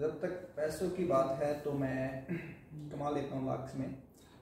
जब 0.00 0.10
तक 0.20 0.34
पैसों 0.56 0.88
की 0.90 1.04
बात 1.04 1.38
है 1.38 1.52
तो 1.60 1.70
मैं 1.74 2.02
कमा 2.90 3.10
लेता 3.10 3.36
हूँ 3.36 3.46
लाख्स 3.46 3.74
में। 3.76 3.86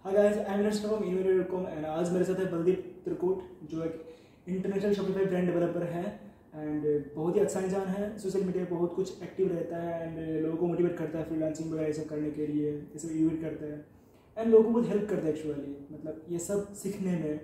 हाँ 0.04 0.12
आई 0.14 0.26
एंड 0.26 1.86
आज 1.86 2.12
मेरे 2.12 2.24
साथ 2.24 2.40
है 2.40 2.50
बलदीप 2.50 2.80
त्रिकुट, 3.04 3.42
जो 3.70 3.84
एक 3.84 3.94
इंटरनेशनल 4.48 4.94
शॉपिफाई 4.94 5.24
ब्रांड 5.24 5.48
डेवलपर 5.50 5.82
है 5.84 6.04
एंड 6.54 6.84
बहुत 7.14 7.36
ही 7.36 7.40
अच्छा 7.40 7.60
इंसान 7.60 7.88
है। 7.88 8.18
सोशल 8.18 8.44
मीडिया 8.44 8.64
पे 8.64 8.74
बहुत 8.74 8.94
कुछ 8.96 9.22
एक्टिव 9.22 9.52
रहता 9.52 9.80
है 9.82 9.94
एंड 10.02 10.44
लोगों 10.44 10.56
को 10.58 10.66
मोटिवेट 10.66 10.96
करता 10.98 11.18
है 11.18 11.24
फ्रीलांसिंग 11.24 11.72
वगैरह 11.72 11.86
ये 11.86 11.92
सब 11.92 12.08
करने 12.08 12.30
के 12.30 12.46
लिए, 12.46 12.72
ये 12.72 12.98
सब 12.98 13.16
इवेंट 13.16 13.40
करता 13.40 13.64
है। 13.66 13.84
एंड 14.36 14.50
लोगों 14.50 14.64
को 14.64 14.70
बहुत 14.70 14.88
हेल्प 14.88 15.08
करता 15.10 15.26
है 15.26 15.32
एक्चुअली 15.32 15.76
मतलब 15.90 16.24
ये 16.30 16.38
सब 16.50 16.72
सीखने 16.82 17.18
में। 17.18 17.34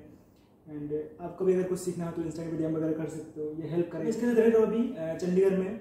एंड 0.66 0.94
आपको 1.20 1.44
भी 1.44 1.54
अगर 1.54 1.68
कुछ 1.68 1.78
सीखना 1.80 2.06
हो 2.06 2.12
तो 2.12 2.22
इंस्टाग्राम 2.22 2.52
वीडियो 2.52 2.70
वगैरह 2.70 2.92
कर 2.94 3.08
सकते 3.10 3.40
हो, 3.40 3.50
ये 3.52 3.68
हेल्प 3.68 3.90
करें 3.92 4.06
इसके 4.06 4.26
साथ 4.26 4.36
रह 4.36 4.48
रहा 4.48 4.58
हूँ 4.58 4.66
अभी 4.66 5.18
चंडीगढ़ 5.26 5.58
में, 5.58 5.80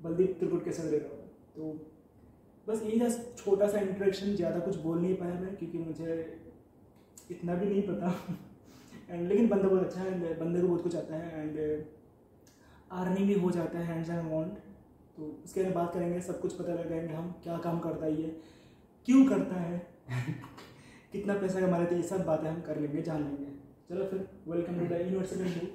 बलदीप 0.00 0.38
त्रिकुट 0.38 0.64
के 0.64 0.72
साथ 0.72 0.84
रह 0.84 0.98
रहा 0.98 1.08
हूँ। 1.08 1.20
तो 1.54 1.72
बस 2.66 2.82
यही 2.82 3.00
था 3.00 3.08
छोटा 3.36 3.68
सा 3.68 3.80
इंट्रोडक्शन 3.80 4.34
ज़्यादा 4.36 4.58
कुछ 4.58 4.76
बोल 4.78 5.00
नहीं 5.00 5.14
पाया 5.16 5.34
मैं 5.40 5.56
क्योंकि 5.56 5.78
मुझे 5.78 6.16
इतना 7.30 7.54
भी 7.54 7.66
नहीं 7.66 7.82
पता। 7.82 8.12
एंड 9.10 9.28
लेकिन 9.28 9.48
बंदा 9.48 9.68
बहुत 9.68 9.82
अच्छा 9.82 10.00
है 10.00 10.38
बंदे 10.40 10.60
को 10.60 10.68
बहुत 10.68 10.82
कुछ 10.82 10.96
आता 10.96 11.16
है 11.16 11.42
एंड 11.42 11.58
अर्निंग 12.90 13.26
भी 13.28 13.34
हो 13.40 13.50
जाता 13.50 13.78
है 13.78 13.84
हैंड्स 13.86 14.10
एंड 14.10 14.18
अमाउंट 14.18 14.58
तो 15.16 15.22
उसके 15.44 15.60
बारे 15.60 15.68
में 15.68 15.74
बात 15.74 15.94
करेंगे 15.94 16.20
सब 16.20 16.40
कुछ 16.40 16.52
पता 16.56 16.74
लगाएँगे 16.74 17.14
हम 17.14 17.30
क्या 17.42 17.56
काम 17.64 17.78
करता 17.78 18.06
है 18.06 18.20
ये 18.20 18.36
क्यों 19.08 19.24
करता 19.26 19.60
है 19.60 19.78
कितना 21.12 21.34
पैसा 21.34 21.60
कमा 21.60 21.78
लेते 21.78 21.94
हैं 21.94 22.02
ये 22.02 22.08
सब 22.08 22.24
बातें 22.26 22.48
हम 22.50 22.60
कर 22.66 22.80
लेंगे 22.80 23.02
जान 23.02 23.22
लेंगे। 23.22 23.46
चलो 23.88 24.04
फिर 24.06 24.28
वेलकम 24.48 24.78
टू 24.78 24.86
द 24.86 25.00
यूनिवर्सिटी 25.00 25.66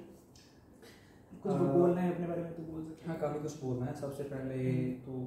कुछ 1.43 1.51
आ, 1.51 1.57
बोलना 1.57 2.01
है 2.01 2.13
अपने 2.13 2.27
बारे 2.27 2.41
में 2.41 2.53
तो 2.53 2.63
बोल 2.63 2.83
सकते 2.83 3.09
हाँ। 3.09 3.17
काफ़ी 3.19 3.39
कुछ 3.39 3.61
बोलना 3.61 3.85
है 3.85 3.93
सबसे 3.95 4.23
पहले 4.23 4.55
तो 5.01 5.19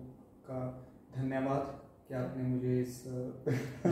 का 0.51 0.61
धन्यवाद 1.17 1.79
कि 2.09 2.15
आपने 2.15 2.43
मुझे 2.43 2.81
इस 2.81 3.05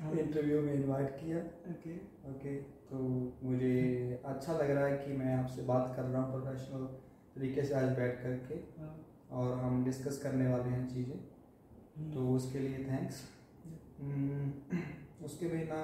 हाँ। 0.00 0.12
इंटरव्यू 0.12 0.60
में 0.62 0.72
इनवाइट 0.74 1.10
किया। 1.10 1.38
Okay 1.38 1.72
okay. 1.72 1.98
ओके 2.30 2.54
तो 2.90 2.98
मुझे 3.42 4.22
अच्छा 4.24 4.52
लग 4.52 4.70
रहा 4.70 4.86
है 4.86 4.96
कि 4.98 5.12
मैं 5.12 5.34
आपसे 5.34 5.62
बात 5.62 5.92
कर 5.96 6.02
रहा 6.02 6.22
हूँ 6.22 6.32
प्रोफेशनल 6.32 6.86
तरीके 7.36 7.62
से 7.62 7.74
आज 7.74 7.96
बैठ 7.96 8.22
करके 8.22 8.54
हाँ। 8.80 8.94
और 9.32 9.58
हम 9.58 9.84
डिस्कस 9.84 10.18
करने 10.22 10.48
वाले 10.48 10.70
हैं 10.70 10.88
चीज़ें। 10.88 11.14
हम्म, 11.14 12.12
तो 12.14 12.28
उसके 12.32 12.58
लिए 12.58 12.84
थैंक्स 12.84 13.22
उसके 15.24 15.46
बिना 15.46 15.80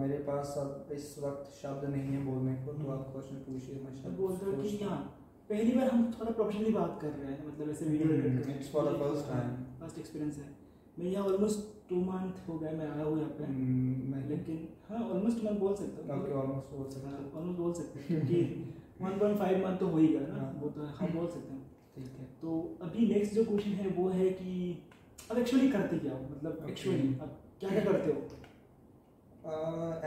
मेरे 0.00 0.18
पास 0.18 0.54
अब 0.58 0.88
इस 0.92 1.18
वक्त 1.18 1.50
शब्द 1.52 1.88
नहीं 1.90 2.12
है 2.12 2.24
बोलने 2.24 2.54
को 2.54 2.72
तो 2.72 2.90
आप 2.92 3.08
क्वेश्चन 3.12 3.36
पूछिए 3.36 3.80
मैं 3.84 3.94
शब्द 4.02 4.18
बोलते 4.18 4.46
हो 4.46 4.52
कि 4.52 4.68
सोचता 4.68 4.86
हाँ। 4.86 4.96
हूँ। 4.96 5.17
पहली 5.50 5.72
बार 5.72 5.88
हम 5.90 6.10
थोड़ा 6.12 6.30
प्रोफेशनली 6.30 6.70
बात 6.72 6.98
कर 7.02 7.08
रहे 7.08 7.32
हैं 7.32 7.46
मतलब 7.46 7.70
ऐसे 7.70 7.84
video 7.84 8.08
hmm, 8.08 8.26
edit 8.26 8.48
it's 8.54 8.70
for 8.72 8.82
the 8.88 8.94
first 9.02 9.28
time. 9.28 9.52
First 9.80 9.98
experience 9.98 10.38
है। 10.38 10.48
मैं 10.98 11.10
यहाँ 11.10 11.24
ऑलमोस्ट 11.24 11.60
टू 11.90 11.96
मंथ 12.02 12.42
हो 12.48 12.58
गए 12.58 12.72
मैं 12.72 12.88
आया 12.90 13.04
हूँ 13.04 13.18
यहाँ 13.18 13.30
पे। 13.38 13.44
हम्म, 13.44 14.10
मैं 14.12 14.28
लेकिन 14.28 14.68
हाँ 14.88 15.00
ऑलमोस्ट 15.04 15.44
मंथ 15.44 15.58
बोल 15.60 15.74
सकता 15.74 16.14
हूँ। 16.14 16.22
ओके 16.22 16.32
ऑलमोस्ट 16.40 16.74
बोल 16.76 16.88
सकते 16.90 17.08
हैं। 17.08 17.32
ऑलमोस्ट 17.32 17.58
बोल 17.60 17.72
सकते 17.72 18.00
हैं 18.00 18.06
क्योंकि 18.08 18.40
1.5 19.02 19.64
मंथ 19.64 19.78
तो 19.78 19.86
हो 19.86 19.98
ही 19.98 20.08
गया 20.08 20.26
ना 20.26 20.40
हाँ। 20.40 20.52
वो 20.62 20.68
तो 20.68 20.82
हम 21.00 21.12
बोल 21.14 21.26
सकते 21.28 21.52
हैं। 21.52 21.66
ठीक 21.94 22.18
है। 22.18 22.24
तो 22.42 22.58
अभी 22.82 23.06
नेक्स्ट 23.06 23.34
जो 23.34 23.44
क्वेश्चन 23.44 23.70
है 23.80 23.88
वो 23.90 24.08
है 24.08 24.30
कि 24.30 24.82
अब 25.30 25.38
एक्चुअली 25.38 25.70
करते 25.70 25.98
क्या 25.98 26.12
हो? 26.12 26.20
मतलब 26.30 26.66
एक्चुअली 26.68 27.08
अब 27.22 27.36
क्या 27.60 27.70
क्या 27.70 27.84
करते 27.84 28.12
हो? 28.12 28.20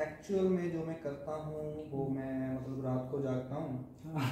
एक्चुअल 0.02 0.48
में 0.48 0.72
जो 0.72 0.86
मैं 0.86 1.02
करता 1.04 1.36
हूँ 1.36 1.90
वो 1.92 2.08
मैं 2.08 2.34
मतलब 2.56 2.86
रात 2.86 3.08
को 3.12 3.22
जागता 3.22 3.56
हूँ। 3.56 3.86
हाँ। 4.06 4.30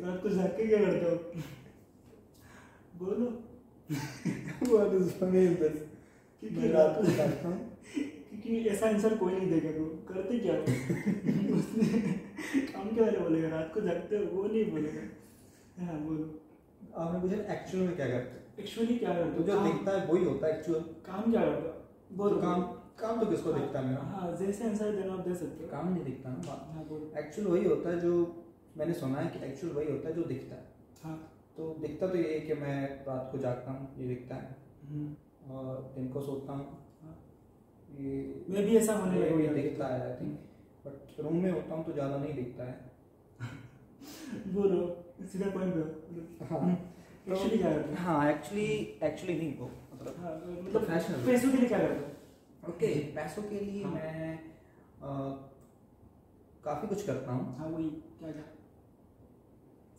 रात 0.00 0.18
को 0.22 0.28
जाग 0.28 0.50
के 0.56 0.66
क्या 0.66 0.80
करते 0.80 1.06
हो 1.06 1.16
बोलो 2.98 3.26
is 4.98 5.12
funny 5.14 5.40
in 5.46 5.56
क्योंकि 6.42 6.68
रात 6.68 6.96
को 6.96 7.02
जागता 7.06 7.48
हूँ 7.48 7.58
क्योंकि 7.88 8.68
ऐसा 8.68 8.86
आंसर 8.86 9.16
कोई 9.16 9.32
नहीं 9.32 9.48
देगा 9.50 9.72
तो 9.72 9.84
करते 10.08 10.38
क्या 10.38 10.54
हो 10.54 10.60
उसने 11.58 11.86
काम 12.68 12.88
के 12.88 13.00
बारे 13.00 13.18
बोलेगा 13.18 13.48
रात 13.48 13.70
को 13.74 13.80
जागते 13.80 14.16
हो 14.16 14.24
वो 14.36 14.44
नहीं 14.46 14.64
बोलेगा 14.70 15.02
हाँ 15.80 15.98
बोलो 16.00 16.24
आपने 16.96 17.20
पूछा 17.20 17.36
एक्चुअल 17.54 17.82
में 17.84 17.94
क्या 17.96 18.06
करते 18.06 18.32
हैं 18.36 18.42
एक्चुअली 18.58 18.96
क्या 18.98 19.14
करते 19.14 19.30
तो 19.32 19.42
हो 19.42 19.46
जो 19.48 19.64
दिखता 19.64 19.98
है 19.98 20.06
वही 20.06 20.24
होता 20.24 20.46
है 20.46 20.58
एक्चुअल 20.58 20.80
काम 21.06 21.30
क्या 21.30 21.44
करते 21.44 21.68
हो 21.68 22.16
बोलो 22.16 22.34
तो 22.34 22.40
काम 22.42 22.62
काम 23.00 23.20
तो 23.20 23.26
किसको 23.26 23.52
दिखता 23.52 23.78
है? 23.80 23.86
मेरा 23.86 24.00
हाँ 24.02 24.36
जैसे 24.36 24.68
आंसर 24.68 24.90
देना 24.96 25.12
आप 25.12 25.28
दे 25.28 25.34
सकते 25.34 25.64
हो। 25.64 25.70
काम 25.70 25.92
नहीं 25.92 26.04
दिखता 26.04 26.30
ना? 26.30 26.52
हाँ 26.74 26.84
एक्चुअल 27.22 27.46
वही 27.48 27.64
होता 27.64 27.90
है 27.90 28.00
जो 28.00 28.12
मैंने 28.76 28.94
सुना 28.94 29.18
है 29.18 29.30
कि 29.30 29.44
एक्चुअल 29.46 29.72
वही 29.74 29.90
होता 29.92 30.08
है 30.08 30.14
जो 30.14 30.24
दिखता 30.24 30.54
है। 30.54 30.66
हाँ। 31.04 31.16
तो 31.56 31.76
दिखता 31.80 32.06
तो 32.06 32.16
ये 32.18 32.32
है 32.34 32.40
कि 32.40 32.54
मैं 32.54 33.04
रात 33.06 33.28
को 33.32 33.38
जागता 33.38 33.70
हूँ 33.70 33.88
ये 33.98 34.08
दिखता 34.08 34.34
है। 34.34 34.56
हम्म, 34.90 35.54
और 35.54 35.92
दिन 35.94 36.08
को 36.08 36.20
सोता 36.20 36.52
हूँ। 36.52 36.66
हाँ। 37.02 37.16
ये 38.00 38.44
मैं 38.50 38.64
भी 38.66 38.76
ऐसा 38.76 38.94
होने 38.94 39.20
लगा 39.20 39.34
हूँ। 39.34 39.54
दिखता 39.54 39.86
है 39.86 40.00
आई 40.06 40.14
थिंक 40.20 40.38
बट 40.86 41.20
रूम 41.20 41.36
में 41.42 41.50
होता 41.50 41.74
हूँ 41.74 41.84
तो 41.84 41.92
ज़्यादा 41.92 42.16
नहीं 42.16 42.34
दिखता 42.34 42.64
है। 42.64 42.90
बोलो 44.54 44.80
सीधा 45.32 45.50
पॉइंट 45.50 45.74
पे 45.74 46.44
हाँ। 46.44 46.70
एक्चुअली 47.28 47.58
क्या 47.58 47.72
करते 47.72 47.90
हो? 47.90 47.96
हाँ 47.98 48.30
एक्चुअली 48.30 48.66
एक्चुअली 49.02 49.36
नहीं 49.38 49.58
वो 49.58 49.70
मतलब 49.94 50.14
हाँ, 50.20 50.32
मतलब 50.62 50.86
Professional. 50.86 51.26
पैसों 51.26 51.50
के 51.50 51.56
लिए 51.56 51.68
क्या 51.68 51.78
करते 51.78 52.04
हो? 52.04 52.11
ओके 52.68 52.88
पैसों 53.14 53.42
के 53.42 53.60
लिए 53.60 53.84
हाँ। 53.84 53.92
मैं 53.92 54.38
काफ़ी 56.64 56.88
कुछ 56.88 57.06
करता 57.06 57.32
हूँ। 57.32 57.56
हाँ 57.58 57.68
वही 57.68 57.88
क्या 57.88 58.30
क्या? 58.32 58.42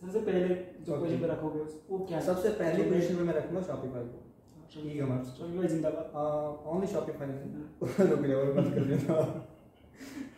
सबसे 0.01 0.19
पहले 0.19 0.55
जो. 0.85 0.99
पोजीशन 0.99 1.21
पे 1.21 1.27
रखोगे 1.27 1.59
वो 1.89 1.97
क्या 2.05 2.19
सबसे 2.21 2.49
पहली 2.49 2.83
पोजीशन 2.83 3.15
पे 3.15 3.23
मैं 3.23 3.33
रखूँगा 3.33 3.61
शॉपिफाई 3.61 4.03
को। 4.03 4.19
हाँ, 4.55 4.67
E-commerce. 4.83 5.33
Shopify 5.39 5.67
जिंदाबाद। 5.69 6.65
Only 6.67 6.87
Shopify. 6.87 7.27
रुक 8.09 8.25
जाओ 8.25 8.39
और 8.39 8.53
बंद 8.53 8.73
कर 8.75 8.83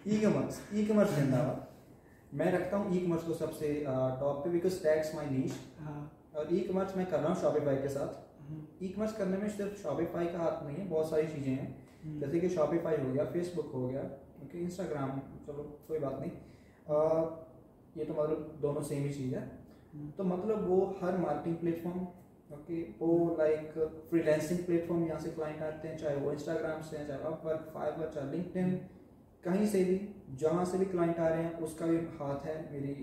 ई 0.08 0.22
कॉमर्स 0.22 0.62
ई 0.74 0.85
कॉमर्स 0.85 1.16
जिंदाबाद। 1.16 2.38
मैं 2.38 2.52
रखता 2.52 2.78
हूँ 2.78 2.96
ई 2.96 3.00
कॉमर्स 3.00 3.24
को 3.24 3.34
सबसे 3.34 3.74
टॉप 3.88 4.44
पे 4.44 4.50
बिकॉज़ 4.50 4.81
नीश 5.31 5.59
हाँ। 5.80 6.12
और 6.35 6.53
ई 6.53 6.59
कॉमर्स 6.59 6.97
मैं 6.97 7.06
कर 7.06 7.19
रहा 7.19 7.34
हूँ 7.34 7.41
शॉपिफाई 7.41 7.75
के 7.75 7.90
साथ। 7.90 8.22
हम्म, 8.41 8.64
ई 8.84 8.90
कॉमर्स 8.90 9.18
करने 9.18 9.38
में 9.38 9.50
सिर्फ़ 9.50 9.81
शॉपिफाई 9.84 10.25
का 10.25 10.40
हाथ 10.40 10.66
नहीं 10.66 10.78
है 10.78 10.88
बहुत 10.90 11.09
सारी 11.09 11.28
चीज़ें 11.28 11.52
हैं। 11.53 11.84
जैसे 12.06 12.40
कि 12.40 12.50
शॉपिफाई 12.50 12.98
हो 12.98 13.12
गया 13.14 13.26
फेसबुक 13.32 13.72
हो 13.74 13.88
गया 13.88 14.02
ओके 14.44 14.60
इंस्टाग्राम 14.60 15.20
चलो 15.48 15.64
कोई 15.88 16.00
बात 16.00 16.20
नहीं। 16.20 16.32
अह, 16.32 18.00
ये 18.00 18.06
तो 18.06 18.14
मतलब 18.14 18.58
दोनों 18.62 18.82
सेम 18.84 19.04
ही 19.04 19.14
चीज़ 19.14 19.36
है। 19.36 19.42
हम्म, 19.94 20.10
तो 20.12 20.24
मतलब 20.24 20.68
वो 20.70 20.80
हर 21.02 21.18
मार्केटिंग 21.18 21.56
प्लेटफॉर्म 21.58 22.08
ओके 22.54 22.82
वो 23.00 23.36
लाइक 23.40 23.72
फ्रीलैंसिंग 24.10 24.60
प्लेटफॉर्म 24.66 25.06
यहाँ 25.06 25.20
से 25.20 25.30
क्लाइंट 25.32 25.62
आते 25.64 25.88
हैं 25.88 25.98
चाहे 25.98 26.16
वो 26.16 26.32
इंस्टाग्राम 26.32 26.82
से 26.82 26.98
हैं 26.98 27.08
चाहे 27.08 27.20
अपवर्क 27.24 27.72
फाइवर 27.74 28.12
चाहे 28.16 28.32
लिंक्डइन 28.32 28.72
कहीं 29.44 29.66
से 29.68 29.84
भी 29.84 29.98
जहाँ 30.38 30.66
से 30.66 30.78
भी 30.78 30.86
क्लाइंट 30.86 31.20
आ 31.20 31.28
रहे 31.28 31.44
हैं 31.44 31.60
उसका 31.60 31.86
भी 31.86 31.98
हाथ 32.20 32.46
है 32.46 32.56
मेरी 32.72 32.94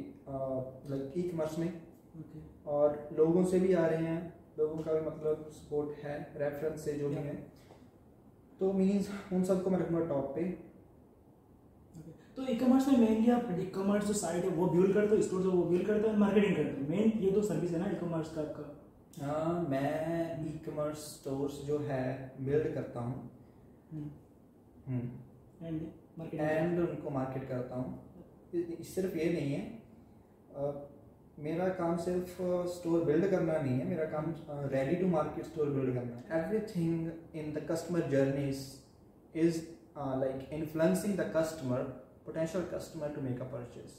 लाइक 0.91 1.12
ई 1.17 1.23
कमर्स 1.23 1.59
में। 1.59 1.73
Okay. 2.12 2.41
और 2.69 3.09
लोगों 3.19 3.45
से 3.45 3.61
भी 3.61 3.73
आ 3.75 3.87
रहे 3.87 4.05
हैं 4.05 4.21
लोगों 4.59 4.79
का 4.79 4.93
भी 4.93 5.01
मतलब 5.07 5.49
सपोर्ट 5.53 6.05
है 6.05 6.17
रेफरेंस 6.37 6.85
से 6.85 6.93
जो 6.93 7.09
भी 7.09 7.15
है। 7.17 7.35
तो 8.62 8.73
मीन्स 8.73 9.09
उन 9.33 9.45
सबको 9.45 9.71
मैं 9.71 9.78
रखूँगा 9.78 10.05
टॉप 10.06 10.34
पे। 10.34 10.43
तो 12.37 12.43
ई 12.50 12.55
कॉमर्स 12.56 12.87
में 12.89 12.99
मेनली 12.99 13.31
आप 13.31 13.49
ई 13.53 13.65
कॉमर्स 13.67 14.05
जो 14.06 14.12
साइट 14.12 14.45
है 14.45 14.50
वो 14.50 14.67
बिल्ड 14.67 14.93
करते 14.95 15.17
हो 15.17 15.23
स्टोर 15.23 15.41
जो 15.43 15.50
वो 15.53 15.62
बिल्ड 15.62 15.87
करते 15.87 16.09
हो 16.09 16.17
मार्केटिंग 16.17 16.56
करते 16.56 16.81
हो? 16.81 16.87
मेन 16.91 17.19
ये 17.25 17.31
दो 17.31 17.43
सर्विस 17.43 17.71
है 17.71 17.78
ना 17.78 17.91
ई 17.91 17.95
कॉमर्स 17.95 18.34
का 18.34 18.41
आपका? 18.41 19.27
हाँ 19.27 19.67
मैं 19.71 20.47
ई 20.47 20.53
कॉमर्स 20.67 20.99
स्टोर्स 20.99 21.55
जो 21.67 21.78
है 21.78 22.05
बिल्ड 22.41 22.75
करता 22.75 23.00
हूँ। 23.00 23.31
एंड 24.89 25.81
मार्केटिंग 26.19 26.41
एंड 26.41 26.79
उनको 26.81 27.11
मार्केट 27.11 27.49
करता 27.49 27.77
हूँ। 27.77 28.85
सिर्फ़ 28.85 29.17
ये 29.17 29.32
नहीं 29.32 29.53
है। 29.53 29.62
अ, 30.55 30.70
मेरा 31.45 31.68
काम 31.80 31.98
सिर्फ 32.04 32.38
स्टोर 32.75 33.04
बिल्ड 33.06 33.30
करना 33.31 33.57
नहीं 33.57 33.80
है 33.80 33.88
मेरा 33.88 34.06
काम 34.12 34.34
ready 34.74 34.95
to 35.01 35.07
market 35.07 35.45
store 35.45 35.69
build 35.78 35.94
करना 35.95 36.16
है 36.18 36.44
everything 36.44 37.12
in 37.39 37.54
the 37.54 37.66
customer 37.72 38.10
journey 38.12 38.48
is 39.45 39.62
like 39.98 40.50
influencing 40.60 41.18
the 41.18 41.31
customer 41.38 41.95
potential 42.28 42.63
customer 42.72 43.07
to 43.18 43.22
make 43.25 43.42
a 43.44 43.45
purchase 43.51 43.94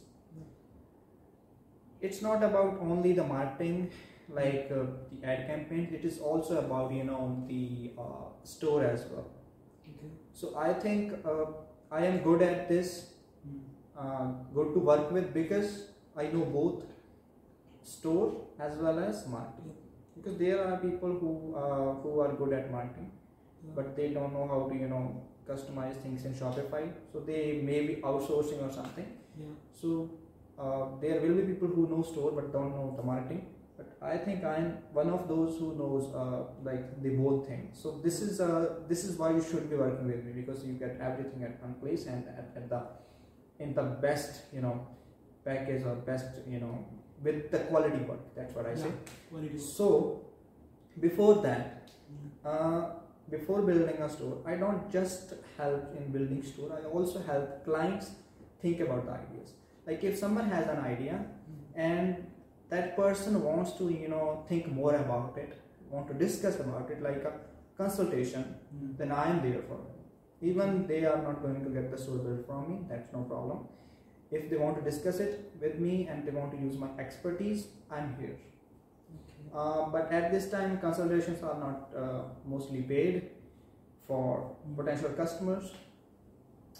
it's 2.00 2.18
not 2.24 2.42
about 2.48 2.82
only 2.86 3.12
the 3.12 3.24
marketing 3.28 3.78
like 4.30 4.68
uh, 4.70 4.82
the 5.12 5.26
ad 5.34 5.46
campaign 5.46 5.88
it 5.98 6.04
is 6.04 6.18
also 6.30 6.58
about 6.58 6.92
you 6.92 7.04
know 7.04 7.22
the 7.48 7.90
uh, 7.98 8.26
store 8.44 8.84
as 8.84 9.06
well 9.12 9.26
Okay. 9.90 10.08
so 10.40 10.48
i 10.62 10.72
think 10.82 11.14
uh, 11.24 11.46
i 11.90 12.04
am 12.08 12.18
good 12.26 12.42
at 12.48 12.68
this 12.68 12.90
Hmm. 13.40 13.58
uh, 14.04 14.26
good 14.54 14.70
to 14.74 14.80
work 14.80 15.10
with 15.16 15.32
because 15.34 15.68
I 16.16 16.24
know 16.32 16.44
both 16.54 16.78
store 17.83 18.45
as 18.59 18.75
well 18.77 18.99
as 18.99 19.27
marketing. 19.27 19.73
Because 20.15 20.37
there 20.37 20.63
are 20.63 20.77
people 20.77 21.13
who 21.21 21.55
uh, 21.55 21.93
who 22.01 22.19
are 22.19 22.33
good 22.33 22.53
at 22.53 22.71
marketing, 22.71 23.11
but 23.75 23.95
they 23.95 24.09
don't 24.09 24.33
know 24.33 24.47
how 24.47 24.69
to 24.69 24.75
you 24.75 24.87
know 24.87 25.21
customize 25.47 25.95
things 26.01 26.25
in 26.25 26.33
Shopify. 26.33 26.91
So 27.11 27.19
they 27.19 27.61
may 27.63 27.85
be 27.87 27.95
outsourcing 27.95 28.67
or 28.67 28.71
something. 28.71 29.07
Yeah. 29.39 29.55
So 29.71 30.11
uh, 30.59 30.85
there 31.01 31.19
will 31.19 31.35
be 31.35 31.53
people 31.53 31.67
who 31.67 31.87
know 31.89 32.03
store 32.03 32.31
but 32.31 32.53
don't 32.53 32.71
know 32.71 32.93
the 32.95 33.03
marketing. 33.03 33.47
But 33.75 33.97
I 34.01 34.17
think 34.17 34.43
I'm 34.43 34.77
one 34.93 35.09
of 35.09 35.27
those 35.27 35.57
who 35.57 35.75
knows 35.75 36.13
uh, 36.13 36.43
like 36.63 37.01
the 37.01 37.09
both 37.09 37.47
things. 37.47 37.79
So 37.81 37.99
this 38.03 38.21
is 38.21 38.39
uh, 38.39 38.81
this 38.87 39.03
is 39.03 39.17
why 39.17 39.31
you 39.31 39.43
should 39.43 39.69
be 39.69 39.75
working 39.75 40.05
with 40.07 40.23
me 40.23 40.33
because 40.33 40.63
you 40.63 40.73
get 40.73 40.99
everything 41.01 41.43
at 41.43 41.59
one 41.61 41.73
place 41.75 42.05
and 42.05 42.27
at, 42.27 42.51
at 42.55 42.69
the 42.69 42.83
in 43.59 43.73
the 43.73 43.83
best 43.83 44.43
you 44.53 44.61
know 44.61 44.87
package 45.43 45.83
or 45.83 45.95
best 45.95 46.41
you 46.47 46.59
know 46.59 46.85
with 47.23 47.51
the 47.51 47.59
quality 47.59 47.99
work. 48.09 48.23
That's 48.35 48.53
what 48.55 48.65
I 48.65 48.75
say. 48.75 48.91
What 49.29 49.43
it 49.43 49.53
is. 49.55 49.65
So 49.77 49.87
before 50.99 51.35
that, 51.47 51.69
Mm. 52.13 52.29
uh, 52.51 52.81
before 53.29 53.61
building 53.69 54.01
a 54.07 54.09
store, 54.15 54.37
I 54.45 54.55
don't 54.63 54.89
just 54.91 55.33
help 55.57 55.95
in 55.97 56.11
building 56.15 56.41
store. 56.43 56.69
I 56.79 56.83
also 56.97 57.19
help 57.29 57.63
clients 57.65 58.11
think 58.61 58.79
about 58.85 59.05
the 59.05 59.13
ideas. 59.13 59.53
Like 59.87 60.03
if 60.03 60.17
someone 60.17 60.49
has 60.55 60.67
an 60.67 60.81
idea 60.93 61.15
and 61.75 62.27
that 62.69 62.95
person 62.95 63.41
wants 63.43 63.71
to 63.79 63.89
you 64.01 64.09
know 64.13 64.25
think 64.49 64.67
more 64.81 64.95
about 64.95 65.37
it, 65.37 65.57
want 65.89 66.07
to 66.11 66.13
discuss 66.25 66.59
about 66.59 66.91
it, 66.91 67.01
like 67.07 67.23
a 67.31 67.33
consultation, 67.77 68.43
Mm. 68.75 68.97
then 68.99 69.11
I 69.11 69.25
am 69.31 69.41
there 69.47 69.61
for 69.69 69.77
them. 69.85 69.99
Even 70.49 70.85
they 70.87 71.01
are 71.11 71.21
not 71.27 71.41
going 71.41 71.63
to 71.65 71.69
get 71.77 71.89
the 71.91 71.97
store 71.97 72.17
built 72.27 72.45
from 72.47 72.61
me, 72.69 72.77
that's 72.89 73.11
no 73.13 73.21
problem. 73.33 73.59
If 74.33 74.49
they 74.49 74.57
want 74.57 74.77
to 74.77 74.83
discuss 74.89 75.19
it 75.19 75.51
with 75.61 75.77
me 75.79 76.07
and 76.07 76.25
they 76.25 76.31
want 76.31 76.51
to 76.53 76.57
use 76.57 76.75
my 76.75 76.89
expertise, 76.97 77.67
I'm 77.91 78.15
here. 78.19 78.35
Okay. 78.35 79.49
Uh, 79.53 79.85
but 79.95 80.11
at 80.11 80.31
this 80.31 80.49
time, 80.49 80.79
consultations 80.79 81.43
are 81.43 81.59
not 81.59 81.89
uh, 81.95 82.23
mostly 82.43 82.81
paid 82.81 83.29
for 84.07 84.55
potential 84.75 85.09
customers. 85.09 85.71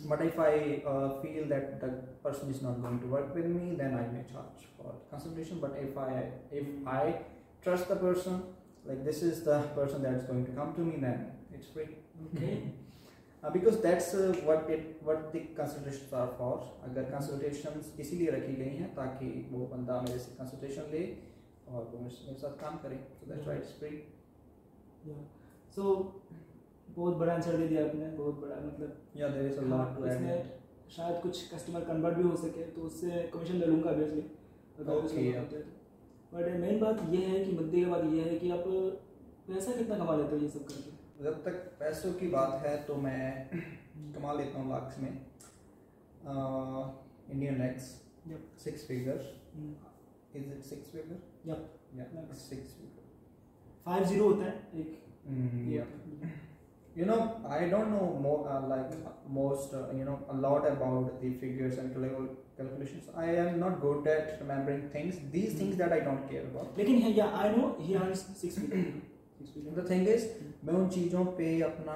But 0.05 0.21
if 0.23 0.39
I 0.39 0.81
uh, 0.88 1.21
feel 1.21 1.45
that 1.50 1.79
the 1.79 1.89
person 2.23 2.50
is 2.50 2.63
not 2.63 2.81
going 2.81 3.00
to 3.01 3.05
work 3.05 3.35
with 3.35 3.45
me, 3.45 3.75
then 3.75 3.94
I 3.94 4.07
may 4.07 4.23
charge 4.33 4.65
for 4.75 4.95
consultation. 5.11 5.59
But 5.59 5.77
if 5.79 5.95
I 5.95 6.31
if 6.51 6.65
I 6.88 7.19
trust 7.61 7.88
the 7.89 7.95
person, 7.97 8.41
like 8.85 9.06
this 9.06 9.21
is 9.21 9.44
the 9.44 9.59
person 9.75 10.01
that's 10.01 10.23
going 10.25 10.45
to 10.47 10.51
come 10.53 10.73
to 10.73 10.81
me, 10.81 10.97
then 10.99 11.31
it's 11.53 11.67
free. 11.67 11.89
Okay. 12.35 12.73
Uh, 13.44 13.50
because 13.54 13.78
that's 13.81 14.13
uh, 14.16 14.34
what 14.48 14.69
it 14.69 15.01
what 15.07 15.24
the 15.31 15.40
consultations 15.56 16.12
are 16.13 16.30
for. 16.38 16.54
अगर 16.90 17.10
consultations 17.13 18.00
इसीलिए 18.00 18.30
रखी 18.36 18.54
गई 18.56 18.75
हैं 18.75 18.94
ताकि 18.95 19.31
वो 19.51 19.66
बंदा 19.74 20.00
मेरे 20.01 20.19
से 20.25 20.36
consultation 20.38 20.92
ले 20.94 21.01
और 21.68 21.90
वो 21.94 22.00
मेरे 22.04 22.36
साथ 22.44 22.56
काम 22.62 22.78
करे। 22.84 23.00
सो 23.19 23.31
that's 23.31 23.50
why 23.50 23.57
it's 23.62 23.74
free. 23.81 24.00
Yeah. 25.10 25.22
So 25.75 25.98
बहुत 26.95 27.16
बड़ा 27.18 27.34
आंसर 27.34 27.57
दे 27.57 27.68
दिया 27.68 27.86
आपने 27.86 28.07
बहुत 28.18 28.40
बड़ा 28.42 28.62
मतलब 28.66 28.90
there 29.36 29.48
is 29.51 29.57
a 29.57 29.68
lot 29.74 29.94
to 30.00 30.07
add 30.13 30.50
शायद 30.95 31.22
कुछ 31.22 31.54
कस्टमर 31.54 31.84
कन्वर्ट 31.84 32.18
भी 32.18 32.24
हो 32.24 32.36
सके 32.38 32.63
तो 32.72 32.81
उससे 32.88 33.22
कमीशन 33.34 33.56
ले 33.57 33.66
लूँगा 33.66 33.90
ऑब्वियसली 33.90 34.22
अगर. 34.80 34.92
होता 34.92 35.13
है 35.13 35.45
तो। 35.51 35.57
बट 36.34 36.60
मेन 36.62 36.80
बात 36.80 37.07
ये 37.12 37.22
है 37.25 37.45
कि 37.45 37.51
मुद्दे 37.51 37.78
की 37.78 37.86
बात 37.86 38.04
ये 38.13 38.22
है 38.24 38.40
कि 38.40 38.51
आप 38.51 38.63
पैसा 39.48 39.72
कितना 39.78 39.98
कमा 39.98 40.16
लेते 40.16 40.36
हो 40.36 40.42
ये 40.42 40.50
सब 40.50 40.68
करके? 40.68 40.92
जब 41.23 41.43
तक 41.43 41.59
पैसों 41.79 42.13
की 42.13 42.27
बात 42.27 42.65
है 42.65 42.75
तो 42.85 42.95
मैं 43.03 43.49
कमा 44.15 44.33
लेता 44.33 44.59
हूँ 44.59 44.69
लाख 44.71 44.95
में 44.99 45.11
Indian 47.31 47.57
lakhs 47.57 47.83
six 48.63 48.87
figure 48.87 49.21
hmm, 49.55 49.73
is 50.35 50.51
it 50.53 50.63
six 50.63 50.91
figure 50.91 51.31
Yep. 51.47 51.63
Six 52.33 52.73
figure 52.73 53.01
five 53.85 54.03
zero 54.05 54.29
होता 54.29 54.45
है 54.45 54.81
एक 54.81 54.99
Mm, 55.31 55.59
yeah 55.71 55.85
है। 56.21 56.31
You 56.95 57.05
know, 57.05 57.17
I 57.49 57.59
don't 57.69 57.91
know 57.91 58.07
more 58.23 58.39
uh, 58.47 58.57
like 58.71 58.89
most, 59.35 59.71
uh, 59.73 59.79
you 59.99 60.05
know, 60.07 60.17
a 60.29 60.35
lot 60.35 60.65
about 60.71 61.21
the 61.21 61.29
figures 61.43 61.77
and 61.77 61.95
calculations. 62.57 63.07
I 63.15 63.29
am 63.43 63.59
not 63.61 63.79
good 63.81 64.09
at 64.15 64.35
remembering 64.41 64.83
things. 64.89 65.21
These 65.31 65.55
things 65.61 65.79
that 65.79 65.95
I 65.95 66.01
don't 66.07 66.27
care 66.31 66.43
about. 66.49 66.77
लेकिन 66.77 67.01
है 67.03 67.11
या 67.11 67.29
I 67.37 67.55
know 67.55 67.75
he 67.79 67.93
earns 68.01 68.19
six 68.41 68.59
The 69.44 69.84
thing 69.88 70.06
is, 70.07 70.24
मैं 70.66 70.74
उन 70.74 70.88
चीज़ों 70.90 71.25
पे 71.25 71.48
अपना 71.62 71.95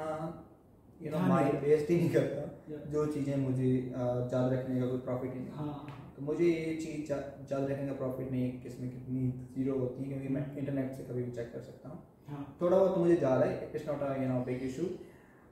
know 1.02 1.10
ध्यान 1.10 1.30
mind 1.30 1.60
waste 1.64 1.90
ही। 1.90 1.96
नहीं 1.96 2.10
करता 2.10 2.82
जो 2.92 3.06
चीज़ें 3.06 3.36
मुझे 3.36 3.68
याद 3.92 4.54
रखने 4.54 4.80
का 4.80 4.88
कोई 4.88 5.00
प्रॉफिट 5.00 5.34
ही 5.34 5.40
नहीं। 5.40 5.52
हाँ 5.52 5.66
हाँ। 5.68 6.14
तो 6.16 6.22
मुझे 6.22 6.46
ये 6.46 6.76
चीज़ 6.76 7.12
या- 7.12 7.52
याद 7.52 7.70
रखने 7.72 7.88
का 7.88 7.94
प्रॉफिट 7.94 8.32
नहीं 8.32 8.44
है 8.44 8.50
किसमें 8.60 8.90
कितनी 8.92 9.22
ज़ीरो 9.56 9.78
होती 9.80 10.04
है 10.04 10.10
क्योंकि 10.10 10.28
मैं 10.34 10.58
इंटरनेट 10.58 10.92
से 10.92 11.04
कभी 11.04 11.24
भी 11.24 11.32
चेक 11.32 11.52
कर 11.54 11.62
सकता 11.62 11.90
हूँ। 11.90 12.00
हाँ। 12.28 12.58
थोड़ा 12.62 12.78
बहुत 12.78 12.98
मुझे 12.98 13.20
याद 13.24 13.42
है 13.42 13.72
it's 13.76 13.88
not 13.88 14.02
a 14.02 14.16
you 14.22 14.28
know 14.30 14.40
big 14.46 14.64
issue 14.64 14.86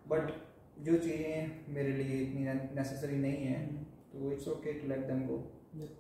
but 0.08 0.32
जो 0.86 0.98
चीज़ें 0.98 1.52
मेरे 1.74 1.92
लिए 1.94 2.22
इतनी 2.22 2.44
नेसेसरी 2.76 3.18
नहीं 3.18 3.46
है 3.46 3.66
हम्म, 3.66 3.84
तो 4.14 4.32
it's 4.32 4.48
okay 4.48 4.74
to 4.74 4.88
let 4.88 5.06
them 5.08 5.26
go 5.28 5.38